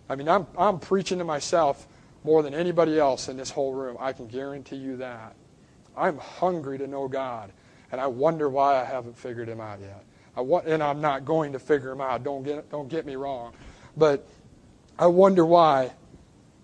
[0.09, 1.87] I mean, I'm, I'm preaching to myself
[2.23, 3.97] more than anybody else in this whole room.
[3.99, 5.35] I can guarantee you that.
[5.95, 7.51] I'm hungry to know God,
[7.91, 10.03] and I wonder why I haven't figured Him out yet.
[10.35, 12.23] I want, and I'm not going to figure Him out.
[12.23, 13.53] Don't get, don't get me wrong.
[13.95, 14.27] But
[14.99, 15.91] I wonder why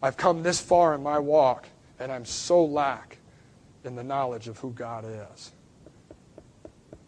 [0.01, 1.67] I've come this far in my walk,
[1.99, 3.17] and I'm so lack
[3.83, 5.51] in the knowledge of who God is.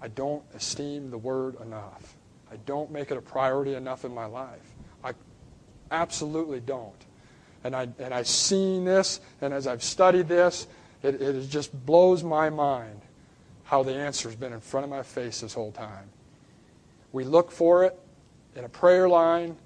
[0.01, 2.15] I don't esteem the Word enough.
[2.51, 4.74] I don't make it a priority enough in my life.
[5.91, 6.93] Absolutely don't.
[7.63, 10.67] And, I, and I've seen this, and as I've studied this,
[11.01, 13.01] it, it just blows my mind
[13.63, 16.09] how the answer has been in front of my face this whole time.
[17.11, 17.99] We look for it
[18.55, 19.57] in a prayer line,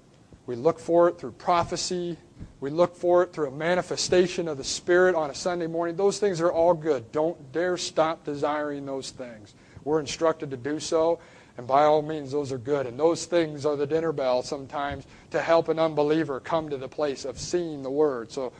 [0.46, 2.16] we look for it through prophecy,
[2.60, 5.96] we look for it through a manifestation of the Spirit on a Sunday morning.
[5.96, 7.12] Those things are all good.
[7.12, 9.54] Don't dare stop desiring those things.
[9.84, 11.20] We're instructed to do so,
[11.60, 12.86] and by all means, those are good.
[12.86, 16.88] And those things are the dinner bell sometimes to help an unbeliever come to the
[16.88, 18.32] place of seeing the Word.
[18.32, 18.54] So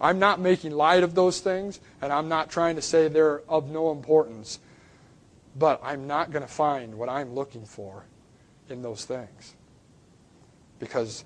[0.00, 3.68] I'm not making light of those things, and I'm not trying to say they're of
[3.68, 4.60] no importance.
[5.58, 8.04] But I'm not going to find what I'm looking for
[8.68, 9.56] in those things.
[10.78, 11.24] Because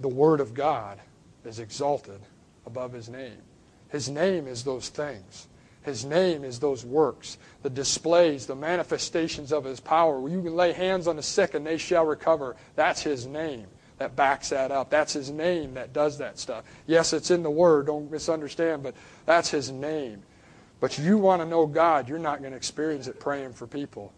[0.00, 0.98] the Word of God
[1.44, 2.20] is exalted
[2.64, 3.42] above his name.
[3.90, 5.46] His name is those things.
[5.86, 10.28] His name is those works, the displays, the manifestations of his power.
[10.28, 12.56] You can lay hands on the sick and they shall recover.
[12.74, 13.68] That's his name
[13.98, 14.90] that backs that up.
[14.90, 16.64] That's his name that does that stuff.
[16.88, 18.96] Yes, it's in the Word, don't misunderstand, but
[19.26, 20.22] that's his name.
[20.80, 24.12] But you want to know God, you're not going to experience it praying for people.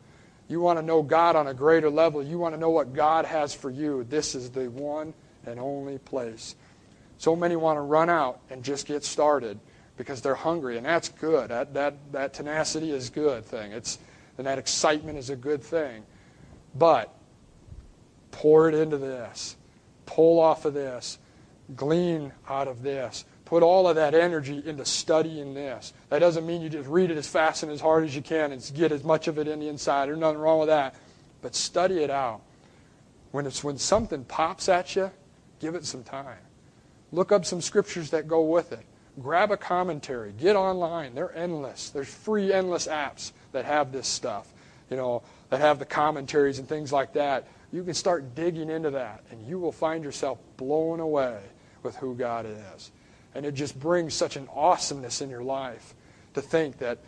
[0.48, 2.22] You want to know God on a greater level.
[2.22, 4.04] You want to know what God has for you.
[4.04, 5.12] This is the one
[5.44, 6.56] and only place.
[7.18, 9.60] So many want to run out and just get started
[9.98, 11.50] because they're hungry, and that's good.
[11.50, 13.72] That, that, that tenacity is good thing.
[13.72, 13.98] It's,
[14.38, 16.04] and that excitement is a good thing.
[16.74, 17.12] But
[18.30, 19.56] pour it into this.
[20.06, 21.18] Pull off of this.
[21.76, 23.24] Glean out of this.
[23.44, 25.92] Put all of that energy into studying this.
[26.10, 28.52] That doesn't mean you just read it as fast and as hard as you can
[28.52, 30.06] and get as much of it in the inside.
[30.08, 30.94] There's nothing wrong with that.
[31.42, 32.42] But study it out.
[33.32, 35.10] When it's when something pops at you,
[35.60, 36.38] give it some time.
[37.10, 38.84] Look up some scriptures that go with it.
[39.20, 40.32] Grab a commentary.
[40.32, 41.14] Get online.
[41.14, 41.90] They're endless.
[41.90, 44.52] There's free endless apps that have this stuff.
[44.90, 47.46] You know, that have the commentaries and things like that.
[47.72, 51.38] You can start digging into that and you will find yourself blown away
[51.82, 52.90] with who God is.
[53.34, 55.94] And it just brings such an awesomeness in your life
[56.34, 56.98] to think that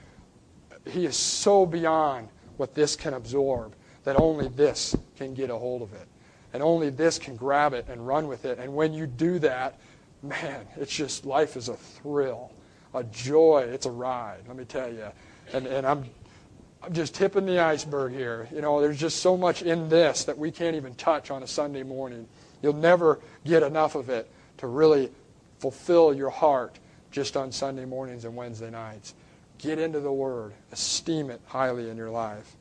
[0.86, 5.82] He is so beyond what this can absorb that only this can get a hold
[5.82, 6.06] of it.
[6.52, 8.58] And only this can grab it and run with it.
[8.58, 9.78] And when you do that,
[10.22, 12.52] man, it's just life is a thrill,
[12.94, 13.68] a joy.
[13.72, 15.06] It's a ride, let me tell you.
[15.52, 16.04] And, and I'm,
[16.82, 18.48] I'm just tipping the iceberg here.
[18.52, 21.46] You know, there's just so much in this that we can't even touch on a
[21.46, 22.26] Sunday morning.
[22.62, 25.10] You'll never get enough of it to really
[25.58, 26.78] fulfill your heart
[27.10, 29.14] just on Sunday mornings and Wednesday nights.
[29.58, 32.56] Get into the Word, esteem it highly in your life.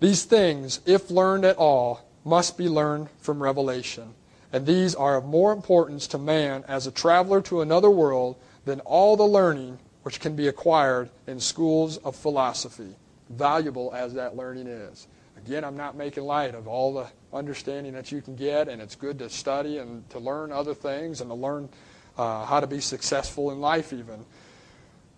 [0.00, 4.14] These things, if learned at all, must be learned from revelation
[4.52, 8.80] and these are of more importance to man as a traveler to another world than
[8.80, 12.94] all the learning which can be acquired in schools of philosophy,
[13.30, 15.06] valuable as that learning is.
[15.36, 18.94] Again, I'm not making light of all the understanding that you can get, and it's
[18.94, 21.68] good to study and to learn other things and to learn
[22.16, 24.24] uh, how to be successful in life, even.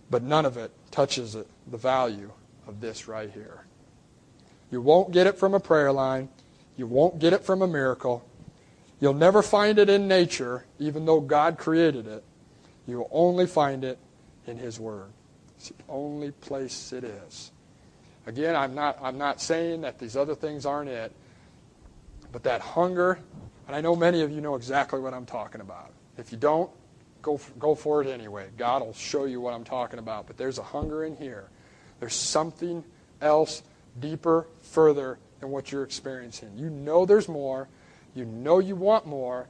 [0.09, 2.31] But none of it touches it, the value
[2.67, 3.65] of this right here.
[4.71, 6.29] You won't get it from a prayer line,
[6.77, 8.25] you won't get it from a miracle.
[9.01, 12.23] You'll never find it in nature, even though God created it.
[12.87, 13.97] You'll only find it
[14.45, 15.09] in His Word.
[15.57, 17.51] It's the only place it is.
[18.27, 21.11] Again, I'm not, I'm not saying that these other things aren't it,
[22.31, 23.19] but that hunger,
[23.67, 25.91] and I know many of you know exactly what I'm talking about.
[26.17, 26.69] If you don't,
[27.23, 28.49] go for, go for it anyway.
[28.57, 30.27] God will show you what I'm talking about.
[30.27, 31.45] But there's a hunger in here.
[31.99, 32.83] There's something
[33.21, 33.63] else
[33.99, 36.51] deeper, further than what you're experiencing.
[36.55, 37.67] You know there's more.
[38.13, 39.47] You know you want more.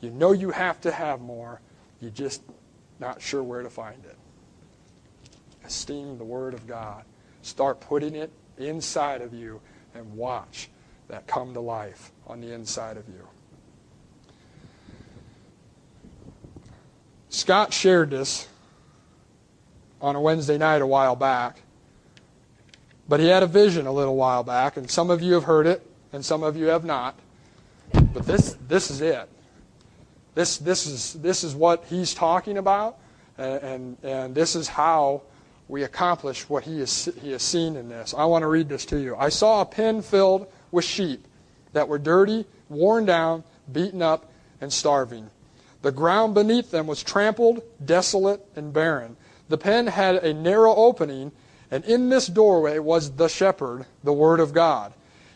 [0.00, 1.60] You know you have to have more.
[2.00, 2.42] You're just
[2.98, 4.16] not sure where to find it.
[5.64, 7.04] Esteem the Word of God.
[7.42, 9.60] Start putting it inside of you
[9.94, 10.68] and watch
[11.08, 13.26] that come to life on the inside of you.
[17.28, 18.48] Scott shared this
[20.00, 21.62] on a Wednesday night a while back.
[23.08, 25.66] But he had a vision a little while back, and some of you have heard
[25.66, 27.18] it, and some of you have not.
[28.12, 29.28] But this, this is it.
[30.34, 32.98] This, this, is, this is what he's talking about,
[33.38, 35.22] and, and, and this is how
[35.68, 38.14] we accomplish what he has, he has seen in this.
[38.16, 39.16] I want to read this to you.
[39.16, 41.26] I saw a pen filled with sheep
[41.72, 45.30] that were dirty, worn down, beaten up, and starving.
[45.82, 49.16] The ground beneath them was trampled, desolate, and barren.
[49.48, 51.32] The pen had a narrow opening,
[51.70, 54.92] and in this doorway was the shepherd, the Word of God.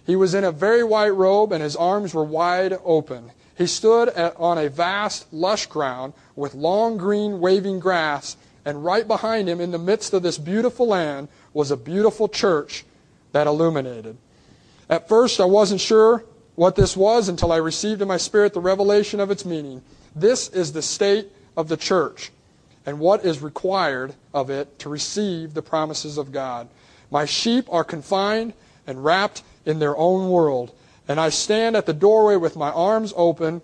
[0.07, 3.33] He was in a very white robe, and his arms were wide open.
[3.57, 9.07] He stood at, on a vast, lush ground with long green, waving grass, and right
[9.07, 12.85] behind him, in the midst of this beautiful land, was a beautiful church
[13.33, 14.17] that illuminated.
[14.89, 18.61] At first, I wasn't sure what this was until I received in my spirit the
[18.61, 19.83] revelation of its meaning.
[20.15, 22.31] This is the state of the church
[22.87, 26.69] and what is required of it to receive the promises of God.
[27.11, 28.53] My sheep are confined
[28.87, 30.73] and wrapped in their own world.
[31.07, 33.63] And I stand at the doorway with my arms open,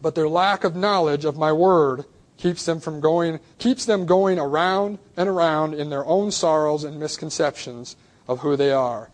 [0.00, 2.04] but their lack of knowledge of my word
[2.36, 6.98] keeps them from going keeps them going around and around in their own sorrows and
[6.98, 7.96] misconceptions
[8.28, 9.10] of who they are.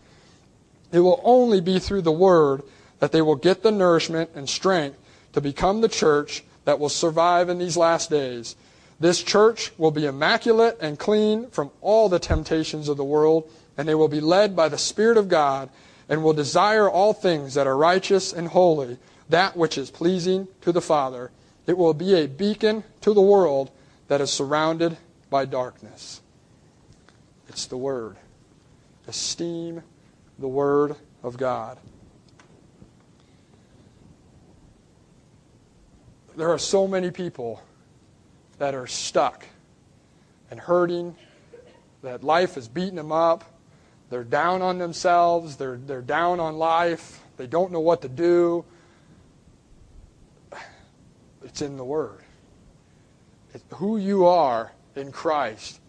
[0.91, 2.61] It will only be through the word
[2.99, 4.97] that they will get the nourishment and strength
[5.33, 8.55] to become the church that will survive in these last days.
[8.99, 13.87] This church will be immaculate and clean from all the temptations of the world, and
[13.87, 15.69] they will be led by the Spirit of God
[16.07, 18.97] and will desire all things that are righteous and holy,
[19.29, 21.31] that which is pleasing to the Father.
[21.65, 23.71] It will be a beacon to the world
[24.07, 24.97] that is surrounded
[25.29, 26.21] by darkness.
[27.49, 28.17] It's the Word.
[29.07, 29.81] Esteem
[30.37, 31.79] the Word of God.
[36.35, 37.63] There are so many people
[38.57, 39.45] that are stuck
[40.51, 41.15] and hurting,
[42.03, 43.43] that life is beating them up.
[44.09, 48.65] They're down on themselves, they're, they're down on life, they don't know what to do.
[51.43, 52.21] It's in the Word.
[53.53, 55.79] It, who you are in Christ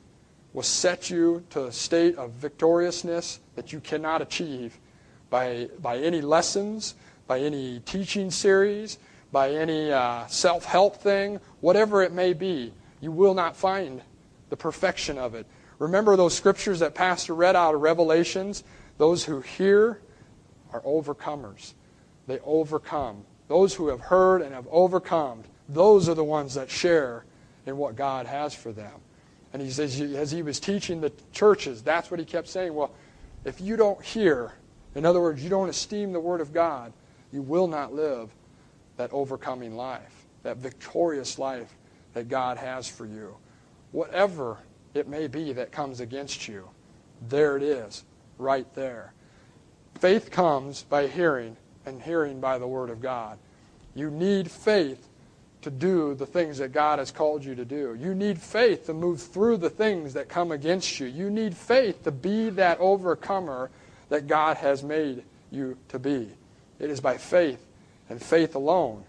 [0.52, 4.78] will set you to a state of victoriousness that you cannot achieve
[5.28, 6.94] by, by any lessons,
[7.26, 8.98] by any teaching series,
[9.32, 12.72] by any uh, self help thing, whatever it may be.
[13.00, 14.00] You will not find
[14.48, 15.46] the perfection of it.
[15.78, 18.64] Remember those scriptures that Pastor read out of Revelations?
[18.98, 20.00] Those who hear
[20.72, 21.74] are overcomers.
[22.26, 23.24] They overcome.
[23.48, 27.24] Those who have heard and have overcome, those are the ones that share
[27.66, 28.92] in what God has for them.
[29.52, 32.74] And he says, as he was teaching the churches, that's what he kept saying.
[32.74, 32.92] Well,
[33.44, 34.52] if you don't hear,
[34.94, 36.92] in other words, you don't esteem the Word of God,
[37.32, 38.30] you will not live
[38.96, 41.74] that overcoming life, that victorious life
[42.14, 43.36] that God has for you.
[43.92, 44.58] Whatever
[44.96, 46.68] it may be that comes against you,
[47.28, 48.04] there it is,
[48.38, 49.12] right there.
[49.98, 53.38] Faith comes by hearing, and hearing by the Word of God.
[53.94, 55.08] You need faith
[55.62, 57.96] to do the things that God has called you to do.
[57.98, 61.06] You need faith to move through the things that come against you.
[61.06, 63.70] You need faith to be that overcomer
[64.08, 66.28] that God has made you to be.
[66.78, 67.66] It is by faith
[68.08, 69.04] and faith alone.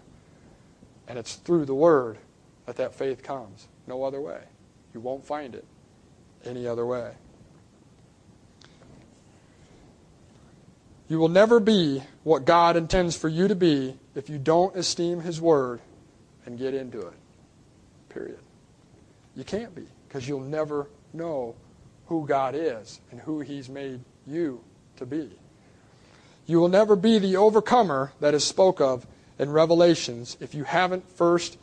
[1.06, 2.18] And it's through the Word
[2.66, 3.68] that that faith comes.
[3.86, 4.40] No other way.
[4.94, 5.64] You won't find it
[6.44, 7.12] any other way.
[11.08, 15.20] You will never be what God intends for you to be if you don't esteem
[15.20, 15.80] His Word
[16.44, 17.14] and get into it.
[18.10, 18.38] Period.
[19.34, 21.54] You can't be because you'll never know
[22.06, 24.62] who God is and who He's made you
[24.96, 25.30] to be.
[26.46, 29.06] You will never be the overcomer that is spoke of
[29.38, 31.56] in Revelations if you haven't first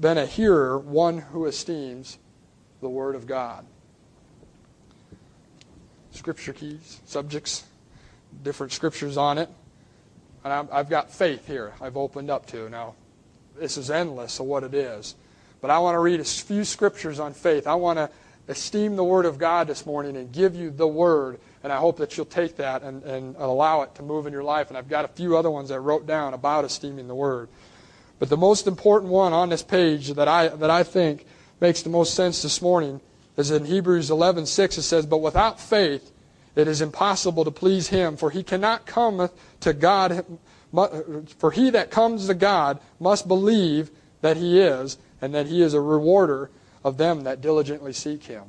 [0.00, 2.18] been a hearer, one who esteems
[2.80, 3.66] the Word of God.
[6.14, 7.64] Scripture keys, subjects,
[8.42, 9.48] different scriptures on it.
[10.44, 12.68] And i have got faith here, I've opened up to.
[12.68, 12.94] Now,
[13.58, 15.14] this is endless of what it is.
[15.60, 17.66] But I want to read a few scriptures on faith.
[17.66, 18.10] I want to
[18.48, 21.40] esteem the Word of God this morning and give you the Word.
[21.62, 24.44] And I hope that you'll take that and, and allow it to move in your
[24.44, 24.68] life.
[24.68, 27.48] And I've got a few other ones I wrote down about esteeming the Word.
[28.18, 31.26] But the most important one on this page that I, that I think
[31.60, 33.00] makes the most sense this morning
[33.36, 36.12] is in Hebrews 11:6 it says, "But without faith
[36.54, 39.28] it is impossible to please him, for he cannot come
[39.60, 40.24] to God
[41.38, 43.90] for he that comes to God must believe
[44.22, 46.50] that he is and that he is a rewarder
[46.82, 48.44] of them that diligently seek him."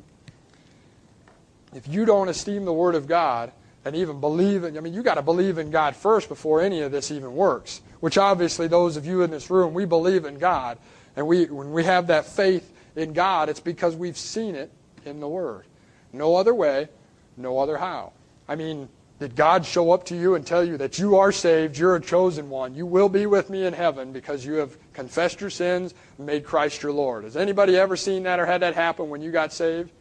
[1.73, 3.51] If you don't esteem the word of God
[3.83, 6.81] and even believe in I mean you got to believe in God first before any
[6.81, 10.37] of this even works, which obviously those of you in this room we believe in
[10.37, 10.77] God
[11.15, 14.71] and we when we have that faith in God, it's because we've seen it
[15.05, 15.65] in the Word.
[16.13, 16.89] No other way,
[17.37, 18.13] no other how.
[18.47, 18.89] I mean,
[19.19, 22.01] did God show up to you and tell you that you are saved, you're a
[22.01, 25.93] chosen one, you will be with me in heaven because you have confessed your sins
[26.17, 27.23] and made Christ your Lord?
[27.23, 29.91] Has anybody ever seen that or had that happen when you got saved?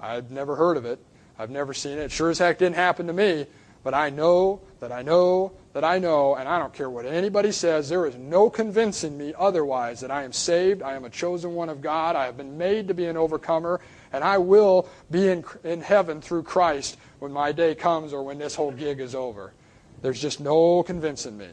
[0.00, 0.98] I've never heard of it.
[1.38, 2.10] I've never seen it.
[2.10, 3.46] sure as heck didn't happen to me.
[3.82, 7.52] But I know that I know that I know, and I don't care what anybody
[7.52, 11.54] says, there is no convincing me otherwise that I am saved, I am a chosen
[11.54, 13.80] one of God, I have been made to be an overcomer,
[14.12, 18.38] and I will be in, in heaven through Christ when my day comes or when
[18.38, 19.52] this whole gig is over.
[20.02, 21.48] There's just no convincing me.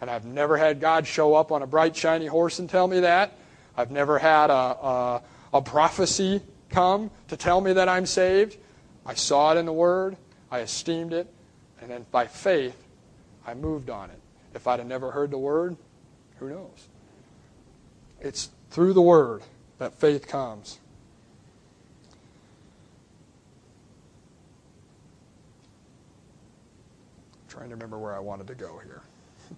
[0.00, 3.00] And I've never had God show up on a bright, shiny horse and tell me
[3.00, 3.32] that.
[3.76, 5.22] I've never had a, a,
[5.54, 6.40] a prophecy
[6.70, 8.56] come to tell me that I'm saved.
[9.04, 10.16] I saw it in the Word,
[10.50, 11.32] I esteemed it,
[11.80, 12.76] and then by faith,
[13.48, 14.20] I moved on it.
[14.54, 15.78] If I'd have never heard the word,
[16.38, 16.88] who knows?
[18.20, 19.42] It's through the word
[19.78, 20.78] that faith comes.
[27.32, 29.00] I'm trying to remember where I wanted to go here.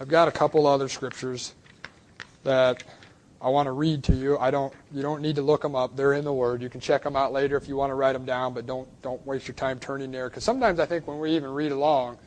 [0.00, 1.54] I've got a couple other scriptures
[2.42, 2.82] that
[3.42, 4.38] I want to read to you.
[4.38, 4.72] I don't.
[4.92, 5.96] You don't need to look them up.
[5.96, 6.62] They're in the Word.
[6.62, 8.88] You can check them out later if you want to write them down, but don't
[9.02, 10.28] don't waste your time turning there.
[10.28, 12.18] Because sometimes I think when we even read along,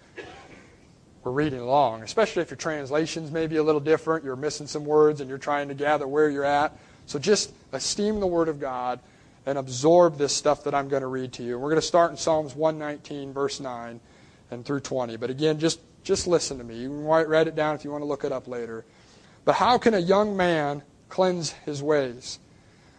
[1.23, 4.25] we're reading along, especially if your translation's may be a little different.
[4.25, 6.77] You're missing some words and you're trying to gather where you're at.
[7.05, 8.99] So just esteem the Word of God
[9.45, 11.57] and absorb this stuff that I'm going to read to you.
[11.57, 13.99] We're going to start in Psalms 119, verse 9.
[14.51, 15.17] and through 20.
[15.17, 16.77] But again, just, just listen to me.
[16.77, 18.85] You can write, write it down if you want to look it up later.
[19.43, 22.39] But how can a young man cleanse his ways?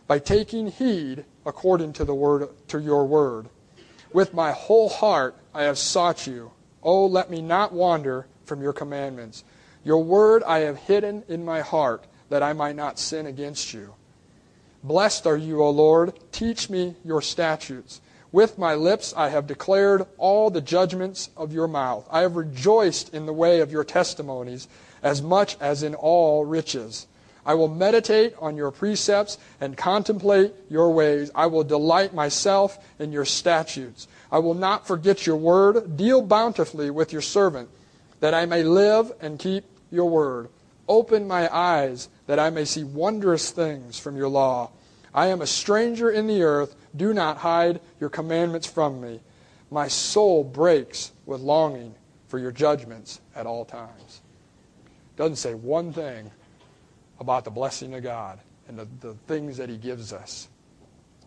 [0.06, 3.48] By taking heed according to the word to your word.
[4.12, 6.52] With my whole heart I have sought you.
[6.82, 9.44] Oh, let me not wander from your commandments.
[9.84, 13.94] Your word I have hidden in my heart, that I might not sin against you.
[14.82, 16.12] Blessed are you, O Lord.
[16.32, 18.00] Teach me your statutes.
[18.32, 22.06] With my lips I have declared all the judgments of your mouth.
[22.10, 24.68] I have rejoiced in the way of your testimonies
[25.02, 27.06] as much as in all riches.
[27.46, 31.30] I will meditate on your precepts and contemplate your ways.
[31.32, 34.08] I will delight myself in your statutes.
[34.32, 35.96] I will not forget your word.
[35.96, 37.70] Deal bountifully with your servant,
[38.18, 40.48] that I may live and keep your word.
[40.88, 44.70] Open my eyes, that I may see wondrous things from your law.
[45.14, 46.74] I am a stranger in the earth.
[46.96, 49.20] Do not hide your commandments from me.
[49.70, 51.94] My soul breaks with longing
[52.26, 54.20] for your judgments at all times.
[55.16, 56.32] Doesn't say one thing
[57.20, 60.48] about the blessing of God and the, the things that He gives us.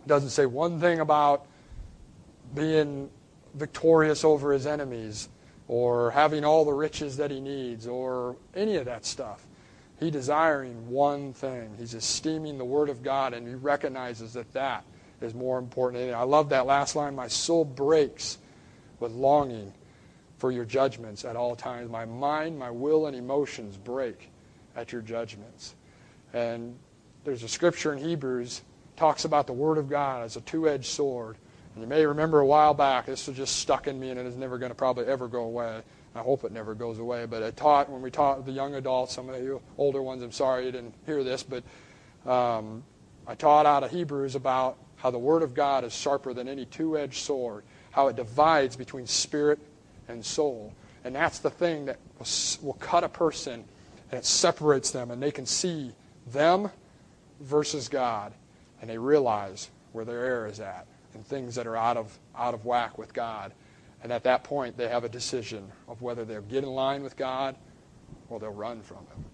[0.07, 1.45] Doesn't say one thing about
[2.55, 3.09] being
[3.53, 5.29] victorious over his enemies
[5.67, 9.45] or having all the riches that he needs or any of that stuff.
[9.99, 11.75] He desiring one thing.
[11.77, 14.83] He's esteeming the Word of God and he recognizes that that
[15.21, 16.13] is more important.
[16.13, 17.15] I love that last line.
[17.15, 18.37] My soul breaks
[18.99, 19.73] with longing
[20.37, 21.91] for your judgments at all times.
[21.91, 24.31] My mind, my will, and emotions break
[24.75, 25.75] at your judgments.
[26.33, 26.77] And
[27.23, 28.61] there's a scripture in Hebrews
[28.95, 31.37] talks about the Word of God as a two-edged sword
[31.79, 34.25] and you may remember a while back, this was just stuck in me and it
[34.25, 35.81] is never going to probably ever go away.
[36.15, 37.25] I hope it never goes away.
[37.25, 40.31] But I taught, when we taught the young adults, some of you older ones, I'm
[40.31, 41.63] sorry you didn't hear this, but
[42.29, 42.83] um,
[43.27, 46.65] I taught out of Hebrews about how the Word of God is sharper than any
[46.65, 49.59] two edged sword, how it divides between spirit
[50.07, 50.73] and soul.
[51.05, 52.27] And that's the thing that will,
[52.61, 53.63] will cut a person
[54.11, 55.93] and it separates them, and they can see
[56.33, 56.69] them
[57.39, 58.33] versus God,
[58.81, 62.53] and they realize where their error is at and things that are out of, out
[62.53, 63.51] of whack with God.
[64.01, 67.17] And at that point, they have a decision of whether they'll get in line with
[67.17, 67.55] God
[68.29, 69.25] or they'll run from Him.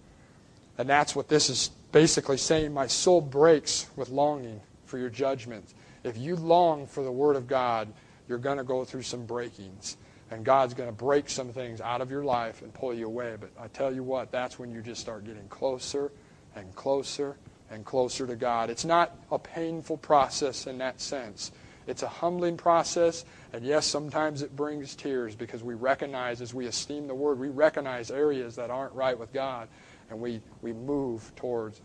[0.78, 2.72] And that's what this is basically saying.
[2.72, 5.74] My soul breaks with longing for your judgment.
[6.04, 7.92] If you long for the Word of God,
[8.28, 9.96] you're going to go through some breakings.
[10.30, 13.36] And God's going to break some things out of your life and pull you away.
[13.38, 16.10] But I tell you what, that's when you just start getting closer
[16.56, 17.36] and closer
[17.70, 18.70] and closer to God.
[18.70, 21.52] It's not a painful process in that sense.
[21.86, 26.66] It's a humbling process, and yes, sometimes it brings tears because we recognize, as we
[26.66, 29.68] esteem the Word, we recognize areas that aren't right with God,
[30.10, 31.80] and we, we move towards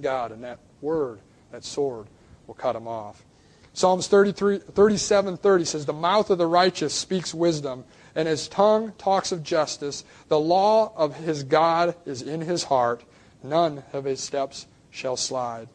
[0.00, 1.20] God, and that Word,
[1.52, 2.08] that sword,
[2.46, 3.24] will cut them off.
[3.72, 7.84] Psalms 33, 37 30 says, The mouth of the righteous speaks wisdom,
[8.14, 10.04] and his tongue talks of justice.
[10.28, 13.04] The law of his God is in his heart.
[13.42, 15.68] None of his steps shall slide.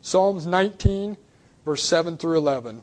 [0.00, 1.16] Psalms 19
[1.64, 2.82] verse 7 through 11.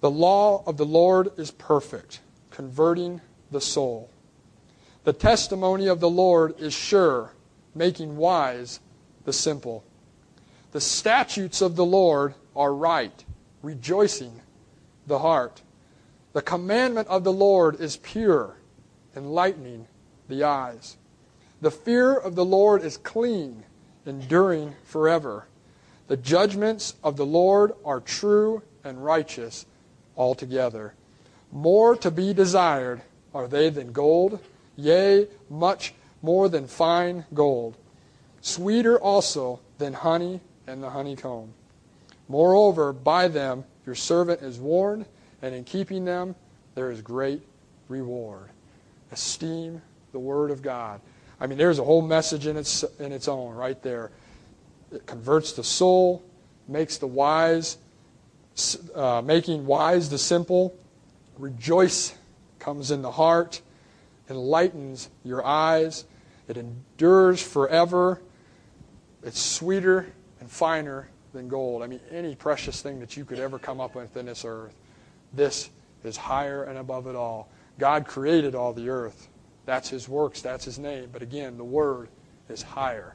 [0.00, 2.20] The law of the Lord is perfect,
[2.50, 3.20] converting
[3.50, 4.10] the soul.
[5.04, 7.32] The testimony of the Lord is sure,
[7.74, 8.80] making wise
[9.24, 9.82] the simple.
[10.72, 13.24] The statutes of the Lord are right,
[13.62, 14.40] rejoicing
[15.06, 15.62] the heart.
[16.34, 18.56] The commandment of the Lord is pure,
[19.16, 19.88] enlightening
[20.28, 20.97] the eyes.
[21.60, 23.64] The fear of the Lord is clean,
[24.06, 25.46] enduring forever.
[26.06, 29.66] The judgments of the Lord are true and righteous
[30.16, 30.94] altogether.
[31.50, 33.02] More to be desired
[33.34, 34.38] are they than gold,
[34.76, 37.76] yea, much more than fine gold.
[38.40, 41.52] Sweeter also than honey and the honeycomb.
[42.28, 45.06] Moreover, by them your servant is warned,
[45.42, 46.34] and in keeping them
[46.74, 47.42] there is great
[47.88, 48.50] reward.
[49.10, 49.82] Esteem
[50.12, 51.00] the word of God.
[51.40, 54.10] I mean, there's a whole message in its, in its own right there.
[54.92, 56.22] It converts the soul,
[56.66, 57.78] makes the wise,
[58.94, 60.76] uh, making wise the simple.
[61.38, 62.16] Rejoice
[62.58, 63.60] comes in the heart,
[64.28, 66.04] enlightens your eyes.
[66.48, 68.20] It endures forever.
[69.22, 71.82] It's sweeter and finer than gold.
[71.82, 74.74] I mean, any precious thing that you could ever come up with in this earth,
[75.32, 75.70] this
[76.04, 77.48] is higher and above it all.
[77.78, 79.27] God created all the earth.
[79.68, 81.10] That's His works, that's His name.
[81.12, 82.08] But again, the Word
[82.48, 83.14] is higher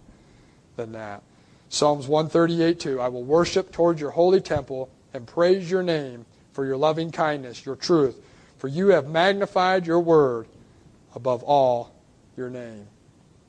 [0.76, 1.24] than that.
[1.68, 6.64] Psalms 138 2 I will worship toward your holy temple and praise your name for
[6.64, 8.24] your loving kindness, your truth,
[8.60, 10.48] for you have magnified your word
[11.16, 11.92] above all
[12.38, 12.86] your name.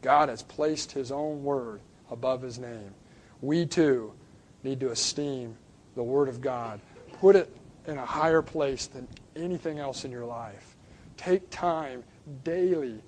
[0.00, 2.94] God has placed his own word above his name.
[3.42, 4.14] We too
[4.62, 5.58] need to esteem
[5.94, 6.80] the word of God.
[7.20, 7.54] Put it
[7.86, 10.74] in a higher place than anything else in your life.
[11.18, 12.02] Take time
[12.42, 13.00] daily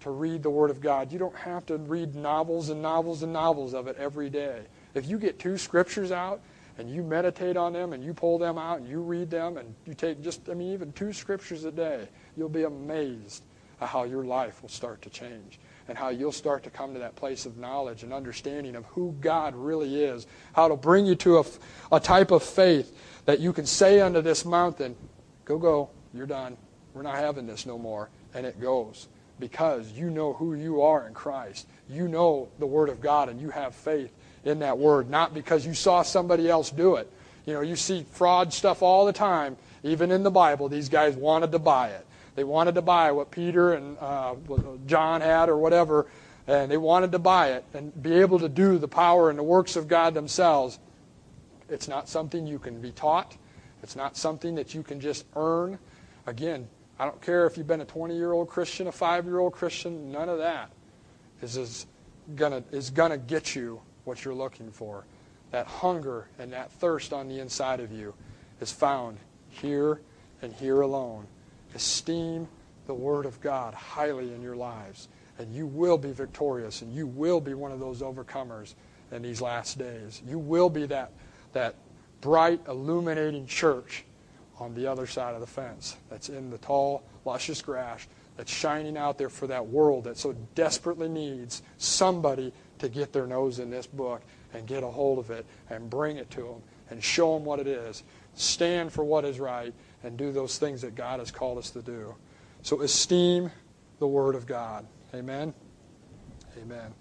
[0.00, 1.12] to read the Word of God.
[1.12, 4.62] You don't have to read novels and novels and novels of it every day.
[4.94, 6.40] If you get two scriptures out
[6.78, 9.74] and you meditate on them and you pull them out and you read them and
[9.86, 13.44] you take just, I mean, even two scriptures a day, you'll be amazed
[13.80, 15.58] at how your life will start to change
[15.88, 19.14] and how you'll start to come to that place of knowledge and understanding of who
[19.20, 21.44] God really is, how it'll bring you to a,
[21.90, 24.96] a type of faith that you can say unto this mountain,
[25.44, 26.56] Go, go, you're done.
[26.94, 28.10] We're not having this no more.
[28.34, 29.08] And it goes
[29.38, 31.66] because you know who you are in Christ.
[31.88, 34.12] You know the Word of God and you have faith
[34.44, 37.10] in that Word, not because you saw somebody else do it.
[37.46, 40.68] You know, you see fraud stuff all the time, even in the Bible.
[40.68, 42.06] These guys wanted to buy it.
[42.34, 44.34] They wanted to buy what Peter and uh,
[44.86, 46.06] John had or whatever,
[46.46, 49.42] and they wanted to buy it and be able to do the power and the
[49.42, 50.78] works of God themselves.
[51.68, 53.36] It's not something you can be taught.
[53.82, 55.78] It's not something that you can just earn.
[56.26, 56.68] Again,
[57.02, 59.54] I don't care if you've been a 20 year old Christian, a 5 year old
[59.54, 60.70] Christian, none of that
[61.42, 61.86] is, is
[62.36, 65.04] going is gonna get you what you're looking for.
[65.50, 68.14] That hunger and that thirst on the inside of you
[68.60, 70.00] is found here
[70.42, 71.26] and here alone.
[71.74, 72.46] Esteem
[72.86, 75.08] the Word of God highly in your lives,
[75.40, 78.74] and you will be victorious, and you will be one of those overcomers
[79.10, 80.22] in these last days.
[80.24, 81.10] You will be that,
[81.52, 81.74] that
[82.20, 84.04] bright, illuminating church
[84.62, 88.06] on the other side of the fence that's in the tall, luscious grass
[88.36, 93.26] that's shining out there for that world that so desperately needs somebody to get their
[93.26, 94.22] nose in this book
[94.54, 97.58] and get a hold of it and bring it to them and show them what
[97.58, 98.04] it is.
[98.34, 101.82] Stand for what is right and do those things that God has called us to
[101.82, 102.14] do.
[102.62, 103.50] So esteem
[103.98, 104.86] the Word of God.
[105.14, 105.52] Amen.
[106.60, 106.94] Amen.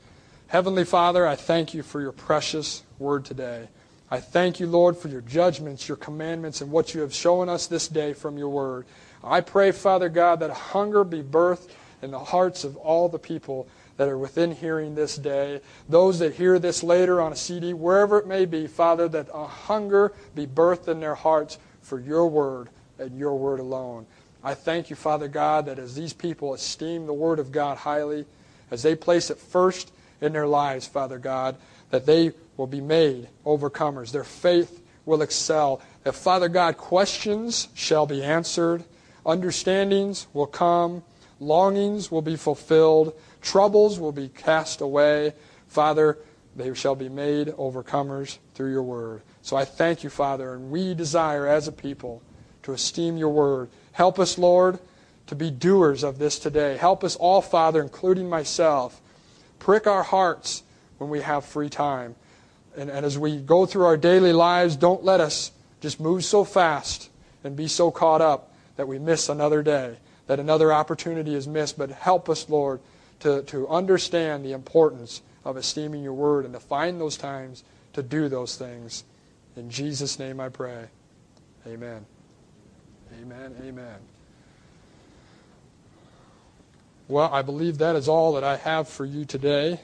[0.48, 3.70] Heavenly Father, I thank you for your precious word today.
[4.14, 7.68] I thank you, Lord, for your judgments, your commandments, and what you have shown us
[7.68, 8.86] this day from your word.
[9.24, 11.70] I pray, Father God, that hunger be birthed
[12.02, 16.34] in the hearts of all the people that are within hearing this day, those that
[16.34, 20.46] hear this later on a CD, wherever it may be, Father, that a hunger be
[20.46, 22.68] birthed in their hearts for your word
[23.00, 24.06] and your word alone.
[24.44, 28.26] I thank you, Father God, that as these people esteem the word of God highly,
[28.72, 31.56] as they place it first in their lives, Father God,
[31.92, 34.12] that they will be made overcomers.
[34.12, 35.82] Their faith will excel.
[36.06, 38.84] If Father God, questions shall be answered,
[39.26, 41.04] understandings will come,
[41.40, 45.34] longings will be fulfilled, troubles will be cast away.
[45.68, 46.18] Father,
[46.56, 49.22] they shall be made overcomers through your word.
[49.42, 52.22] So I thank you, Father, and we desire as a people
[52.64, 53.70] to esteem your word.
[53.94, 54.80] Help us, Lord,
[55.28, 56.78] to be doers of this today.
[56.78, 59.02] Help us all, Father, including myself.
[59.60, 60.64] Prick our hearts
[60.98, 62.16] when we have free time.
[62.78, 65.52] And, and as we go through our daily lives, don't let us
[65.82, 67.10] just move so fast
[67.44, 69.98] and be so caught up that we miss another day,
[70.28, 71.78] that another opportunity is missed.
[71.78, 72.80] But help us, Lord,
[73.20, 77.64] to, to understand the importance of esteeming your word and to find those times
[77.94, 79.04] to do those things.
[79.56, 80.86] In Jesus' name I pray.
[81.68, 82.06] Amen.
[83.22, 83.56] Amen.
[83.64, 83.98] Amen.
[87.08, 89.82] Well, I believe that is all that I have for you today.